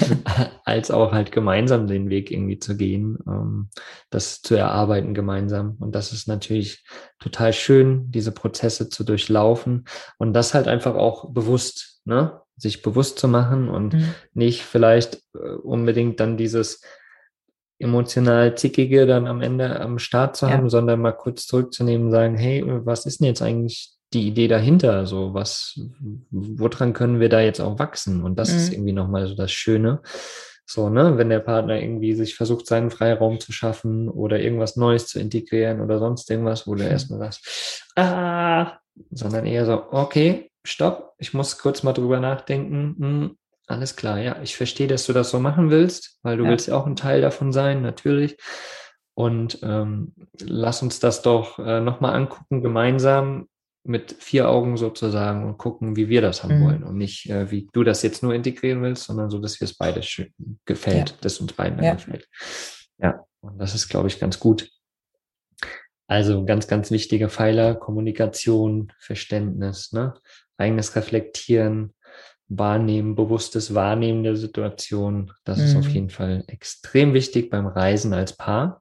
als 0.64 0.90
auch 0.90 1.12
halt 1.12 1.32
gemeinsam 1.32 1.86
den 1.86 2.10
Weg 2.10 2.30
irgendwie 2.30 2.58
zu 2.58 2.76
gehen, 2.76 3.18
ähm, 3.26 3.70
das 4.10 4.42
zu 4.42 4.54
erarbeiten 4.54 5.14
gemeinsam. 5.14 5.76
Und 5.80 5.94
das 5.94 6.12
ist 6.12 6.28
natürlich 6.28 6.84
total 7.18 7.54
schön, 7.54 8.10
diese 8.10 8.32
Prozesse 8.32 8.90
zu 8.90 9.04
durchlaufen 9.04 9.86
und 10.18 10.34
das 10.34 10.52
halt 10.52 10.68
einfach 10.68 10.94
auch 10.94 11.30
bewusst, 11.30 12.00
ne? 12.04 12.38
sich 12.56 12.82
bewusst 12.82 13.18
zu 13.18 13.28
machen 13.28 13.70
und 13.70 13.94
mhm. 13.94 14.14
nicht 14.34 14.62
vielleicht 14.62 15.22
äh, 15.34 15.48
unbedingt 15.62 16.20
dann 16.20 16.36
dieses 16.36 16.82
emotional 17.82 18.56
zickige 18.56 19.06
dann 19.06 19.26
am 19.26 19.42
Ende 19.42 19.80
am 19.80 19.98
Start 19.98 20.36
zu 20.36 20.48
haben, 20.48 20.64
ja. 20.64 20.70
sondern 20.70 21.00
mal 21.00 21.12
kurz 21.12 21.46
zurückzunehmen 21.46 22.06
und 22.06 22.12
sagen, 22.12 22.36
hey, 22.36 22.64
was 22.66 23.06
ist 23.06 23.20
denn 23.20 23.26
jetzt 23.26 23.42
eigentlich 23.42 23.92
die 24.12 24.26
Idee 24.26 24.48
dahinter? 24.48 25.06
So, 25.06 25.34
was, 25.34 25.78
woran 26.30 26.92
können 26.92 27.20
wir 27.20 27.28
da 27.28 27.40
jetzt 27.40 27.60
auch 27.60 27.78
wachsen? 27.78 28.22
Und 28.22 28.38
das 28.38 28.50
mhm. 28.50 28.56
ist 28.56 28.72
irgendwie 28.72 28.92
nochmal 28.92 29.26
so 29.26 29.34
das 29.34 29.52
Schöne. 29.52 30.00
So, 30.64 30.88
ne, 30.88 31.18
wenn 31.18 31.28
der 31.28 31.40
Partner 31.40 31.80
irgendwie 31.80 32.14
sich 32.14 32.34
versucht, 32.34 32.66
seinen 32.66 32.90
Freiraum 32.90 33.40
zu 33.40 33.52
schaffen 33.52 34.08
oder 34.08 34.40
irgendwas 34.40 34.76
Neues 34.76 35.06
zu 35.06 35.18
integrieren 35.18 35.80
oder 35.80 35.98
sonst 35.98 36.30
irgendwas, 36.30 36.66
wo 36.66 36.74
du 36.74 36.84
mhm. 36.84 36.90
erstmal 36.90 37.18
sagst, 37.18 37.90
ah, 37.96 38.78
sondern 39.10 39.44
eher 39.44 39.66
so, 39.66 39.82
okay, 39.90 40.50
stopp, 40.64 41.14
ich 41.18 41.34
muss 41.34 41.58
kurz 41.58 41.82
mal 41.82 41.92
drüber 41.92 42.20
nachdenken, 42.20 42.96
hm, 42.98 43.36
alles 43.66 43.96
klar, 43.96 44.18
ja. 44.18 44.40
Ich 44.42 44.56
verstehe, 44.56 44.86
dass 44.86 45.06
du 45.06 45.12
das 45.12 45.30
so 45.30 45.40
machen 45.40 45.70
willst, 45.70 46.18
weil 46.22 46.36
du 46.36 46.44
ja. 46.44 46.50
willst 46.50 46.68
ja 46.68 46.76
auch 46.76 46.86
ein 46.86 46.96
Teil 46.96 47.20
davon 47.20 47.52
sein, 47.52 47.82
natürlich. 47.82 48.36
Und 49.14 49.58
ähm, 49.62 50.14
lass 50.40 50.82
uns 50.82 51.00
das 51.00 51.22
doch 51.22 51.58
äh, 51.58 51.80
nochmal 51.80 52.14
angucken, 52.14 52.62
gemeinsam 52.62 53.48
mit 53.84 54.12
vier 54.18 54.48
Augen 54.48 54.76
sozusagen 54.76 55.44
und 55.44 55.58
gucken, 55.58 55.96
wie 55.96 56.08
wir 56.08 56.22
das 56.22 56.42
haben 56.42 56.60
mhm. 56.60 56.64
wollen. 56.64 56.84
Und 56.84 56.96
nicht, 56.96 57.28
äh, 57.28 57.50
wie 57.50 57.68
du 57.72 57.82
das 57.82 58.02
jetzt 58.02 58.22
nur 58.22 58.34
integrieren 58.34 58.82
willst, 58.82 59.04
sondern 59.04 59.28
so, 59.28 59.38
dass 59.38 59.60
wir 59.60 59.66
es 59.66 59.76
beide 59.76 60.02
schön 60.02 60.32
gefällt, 60.64 61.10
ja. 61.10 61.16
dass 61.20 61.40
uns 61.40 61.52
beiden 61.52 61.82
ja. 61.82 61.94
gefällt. 61.94 62.28
Ja, 62.98 63.24
und 63.40 63.58
das 63.58 63.74
ist, 63.74 63.88
glaube 63.88 64.08
ich, 64.08 64.20
ganz 64.20 64.38
gut. 64.38 64.70
Also 66.06 66.44
ganz, 66.44 66.68
ganz 66.68 66.90
wichtige 66.90 67.28
Pfeiler, 67.28 67.74
Kommunikation, 67.74 68.92
Verständnis, 68.98 69.92
ne? 69.92 70.14
eigenes 70.58 70.94
Reflektieren, 70.94 71.94
Wahrnehmen, 72.48 73.14
bewusstes 73.14 73.74
Wahrnehmen 73.74 74.22
der 74.22 74.36
Situation. 74.36 75.32
Das 75.44 75.58
mhm. 75.58 75.64
ist 75.64 75.76
auf 75.76 75.86
mhm. 75.86 75.94
jeden 75.94 76.10
Fall 76.10 76.44
extrem 76.46 77.14
wichtig 77.14 77.50
beim 77.50 77.66
Reisen 77.66 78.12
als 78.12 78.36
Paar, 78.36 78.80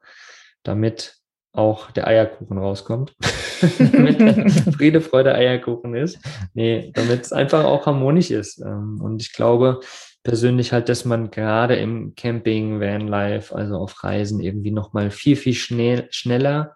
damit 0.63 1.17
auch 1.53 1.91
der 1.91 2.07
Eierkuchen 2.07 2.57
rauskommt. 2.57 3.15
damit 3.79 4.51
Friede, 4.75 5.01
Freude, 5.01 5.35
Eierkuchen 5.35 5.95
ist. 5.95 6.19
Nee, 6.53 6.91
damit 6.93 7.25
es 7.25 7.33
einfach 7.33 7.65
auch 7.65 7.85
harmonisch 7.85 8.31
ist. 8.31 8.59
Ähm, 8.59 8.99
und 9.01 9.21
ich 9.21 9.33
glaube 9.33 9.79
persönlich 10.23 10.71
halt, 10.71 10.89
dass 10.89 11.05
man 11.05 11.31
gerade 11.31 11.75
im 11.75 12.13
Camping, 12.15 12.79
Vanlife, 12.79 13.55
also 13.55 13.77
auf 13.77 14.03
Reisen 14.03 14.39
irgendwie 14.39 14.71
nochmal 14.71 15.11
viel, 15.11 15.35
viel 15.35 15.53
schnell, 15.53 16.07
schneller 16.11 16.75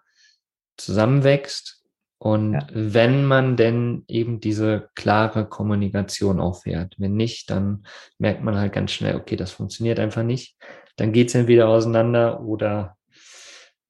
zusammenwächst 0.76 1.75
und 2.18 2.54
ja. 2.54 2.66
wenn 2.72 3.24
man 3.24 3.56
denn 3.56 4.04
eben 4.08 4.40
diese 4.40 4.88
klare 4.94 5.46
Kommunikation 5.46 6.40
auffährt, 6.40 6.94
wenn 6.98 7.14
nicht, 7.14 7.50
dann 7.50 7.86
merkt 8.18 8.42
man 8.42 8.56
halt 8.56 8.72
ganz 8.72 8.92
schnell, 8.92 9.16
okay, 9.16 9.36
das 9.36 9.50
funktioniert 9.50 10.00
einfach 10.00 10.22
nicht. 10.22 10.56
Dann 10.96 11.12
geht 11.12 11.28
es 11.28 11.34
entweder 11.34 11.68
auseinander 11.68 12.40
oder 12.40 12.96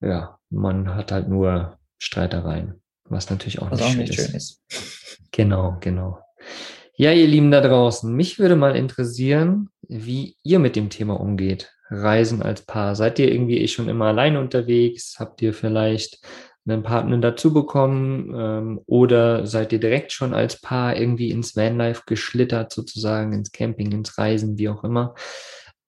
ja, 0.01 0.39
man 0.51 0.95
hat 0.95 1.13
halt 1.13 1.29
nur 1.29 1.79
Streitereien, 1.99 2.83
was 3.05 3.31
natürlich 3.31 3.63
auch, 3.63 3.71
was 3.71 3.81
nicht, 3.81 3.89
auch 3.89 3.93
schön, 3.93 4.01
nicht 4.01 4.19
ist. 4.19 4.27
schön 4.27 4.35
ist. 4.35 4.63
Genau, 5.31 5.77
genau. 5.81 6.19
Ja, 6.97 7.13
ihr 7.13 7.27
Lieben 7.27 7.51
da 7.51 7.61
draußen, 7.61 8.13
mich 8.13 8.39
würde 8.39 8.57
mal 8.57 8.75
interessieren, 8.75 9.69
wie 9.83 10.37
ihr 10.43 10.59
mit 10.59 10.77
dem 10.77 10.91
Thema 10.91 11.21
umgeht. 11.21 11.73
Reisen 11.89 12.43
als 12.43 12.63
Paar. 12.63 12.97
Seid 12.97 13.19
ihr 13.19 13.31
irgendwie 13.31 13.59
eh 13.59 13.69
schon 13.69 13.89
immer 13.89 14.07
allein 14.07 14.37
unterwegs? 14.37 15.17
Habt 15.19 15.41
ihr 15.43 15.55
vielleicht 15.55 16.19
einen 16.67 16.83
Partner 16.83 17.19
dazu 17.19 17.53
bekommen 17.53 18.33
ähm, 18.35 18.81
oder 18.87 19.47
seid 19.47 19.73
ihr 19.73 19.81
direkt 19.81 20.13
schon 20.13 20.35
als 20.35 20.61
Paar 20.61 20.97
irgendwie 20.97 21.31
ins 21.31 21.57
Vanlife 21.57 22.03
geschlittert, 22.07 22.73
sozusagen 22.73 23.33
ins 23.33 23.53
Camping, 23.53 23.93
ins 23.93 24.19
Reisen, 24.19 24.59
wie 24.59 24.69
auch 24.69 24.83
immer. 24.85 25.15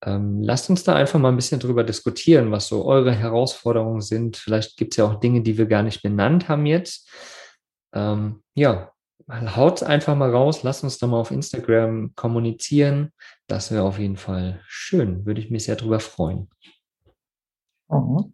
Ähm, 0.05 0.43
lasst 0.43 0.71
uns 0.71 0.85
da 0.85 0.95
einfach 0.95 1.19
mal 1.19 1.31
ein 1.31 1.37
bisschen 1.37 1.59
drüber 1.59 1.83
diskutieren, 1.83 2.53
was 2.53 2.69
so 2.69 2.85
eure 2.85 3.13
Herausforderungen 3.13 4.01
sind. 4.01 4.37
Vielleicht 4.37 4.77
gibt 4.77 4.93
es 4.93 4.99
ja 4.99 5.05
auch 5.07 5.19
Dinge, 5.19 5.43
die 5.43 5.59
wir 5.59 5.67
gar 5.67 5.83
nicht 5.83 6.03
benannt 6.03 6.49
haben 6.49 6.67
jetzt. 6.67 7.11
Ähm, 7.93 8.43
ja, 8.55 8.93
haut 9.29 9.83
einfach 9.83 10.15
mal 10.15 10.31
raus, 10.31 10.63
lasst 10.63 10.85
uns 10.85 10.99
da 10.99 11.07
mal 11.07 11.21
auf 11.21 11.31
Instagram 11.31 12.15
kommunizieren. 12.15 13.13
Das 13.49 13.73
wäre 13.73 13.83
auf 13.83 13.99
jeden 13.99 14.17
Fall 14.17 14.61
schön. 14.67 15.27
Würde 15.27 15.41
ich 15.41 15.51
mich 15.51 15.65
sehr 15.65 15.77
drüber 15.77 16.01
freuen. 16.01 16.49
Oh. 17.89 18.31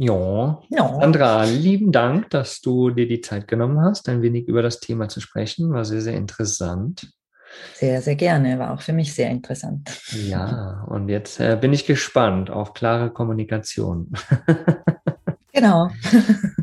Ja. 0.00 0.62
ja. 0.70 0.98
Sandra, 0.98 1.44
lieben 1.44 1.92
Dank, 1.92 2.30
dass 2.30 2.62
du 2.62 2.88
dir 2.88 3.06
die 3.06 3.20
Zeit 3.20 3.46
genommen 3.46 3.82
hast, 3.82 4.08
ein 4.08 4.22
wenig 4.22 4.48
über 4.48 4.62
das 4.62 4.80
Thema 4.80 5.10
zu 5.10 5.20
sprechen. 5.20 5.74
War 5.74 5.84
sehr, 5.84 6.00
sehr 6.00 6.14
interessant. 6.14 7.12
Sehr, 7.74 8.00
sehr 8.00 8.14
gerne. 8.14 8.58
War 8.58 8.72
auch 8.72 8.80
für 8.80 8.94
mich 8.94 9.12
sehr 9.12 9.28
interessant. 9.28 9.90
Ja, 10.12 10.86
und 10.88 11.10
jetzt 11.10 11.38
äh, 11.38 11.58
bin 11.60 11.74
ich 11.74 11.84
gespannt 11.84 12.48
auf 12.48 12.72
klare 12.72 13.10
Kommunikation. 13.10 14.10
genau. 15.52 15.90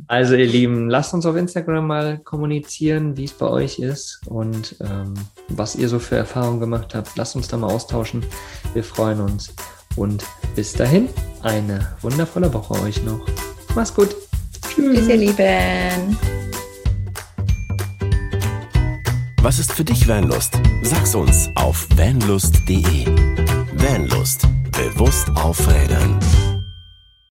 also, 0.08 0.34
ihr 0.34 0.48
Lieben, 0.48 0.90
lasst 0.90 1.14
uns 1.14 1.28
auf 1.28 1.36
Instagram 1.36 1.86
mal 1.86 2.18
kommunizieren, 2.18 3.18
wie 3.18 3.26
es 3.26 3.34
bei 3.34 3.48
euch 3.48 3.78
ist 3.78 4.20
und 4.26 4.78
ähm, 4.82 5.14
was 5.50 5.76
ihr 5.76 5.90
so 5.90 6.00
für 6.00 6.16
Erfahrungen 6.16 6.60
gemacht 6.60 6.96
habt. 6.96 7.16
Lasst 7.16 7.36
uns 7.36 7.48
da 7.48 7.58
mal 7.58 7.72
austauschen. 7.72 8.26
Wir 8.74 8.84
freuen 8.84 9.22
uns. 9.22 9.54
Und 9.98 10.24
bis 10.56 10.74
dahin, 10.74 11.10
eine 11.42 11.96
wundervolle 12.02 12.54
Woche 12.54 12.82
euch 12.82 13.04
noch. 13.04 13.26
Mach's 13.76 13.94
gut. 13.94 14.16
Tschüss. 14.74 15.00
Tschüss, 15.00 15.08
ihr 15.10 15.18
Lieben. 15.18 16.18
Was 19.42 19.60
ist 19.60 19.74
für 19.74 19.84
dich 19.84 20.08
Vanlust? 20.08 20.60
Sag's 20.84 21.16
uns 21.16 21.50
auf 21.56 21.88
vanlust.de. 21.96 23.06
Vanlust. 23.76 24.48
Bewusst 24.72 25.30
aufrädern. 25.36 26.20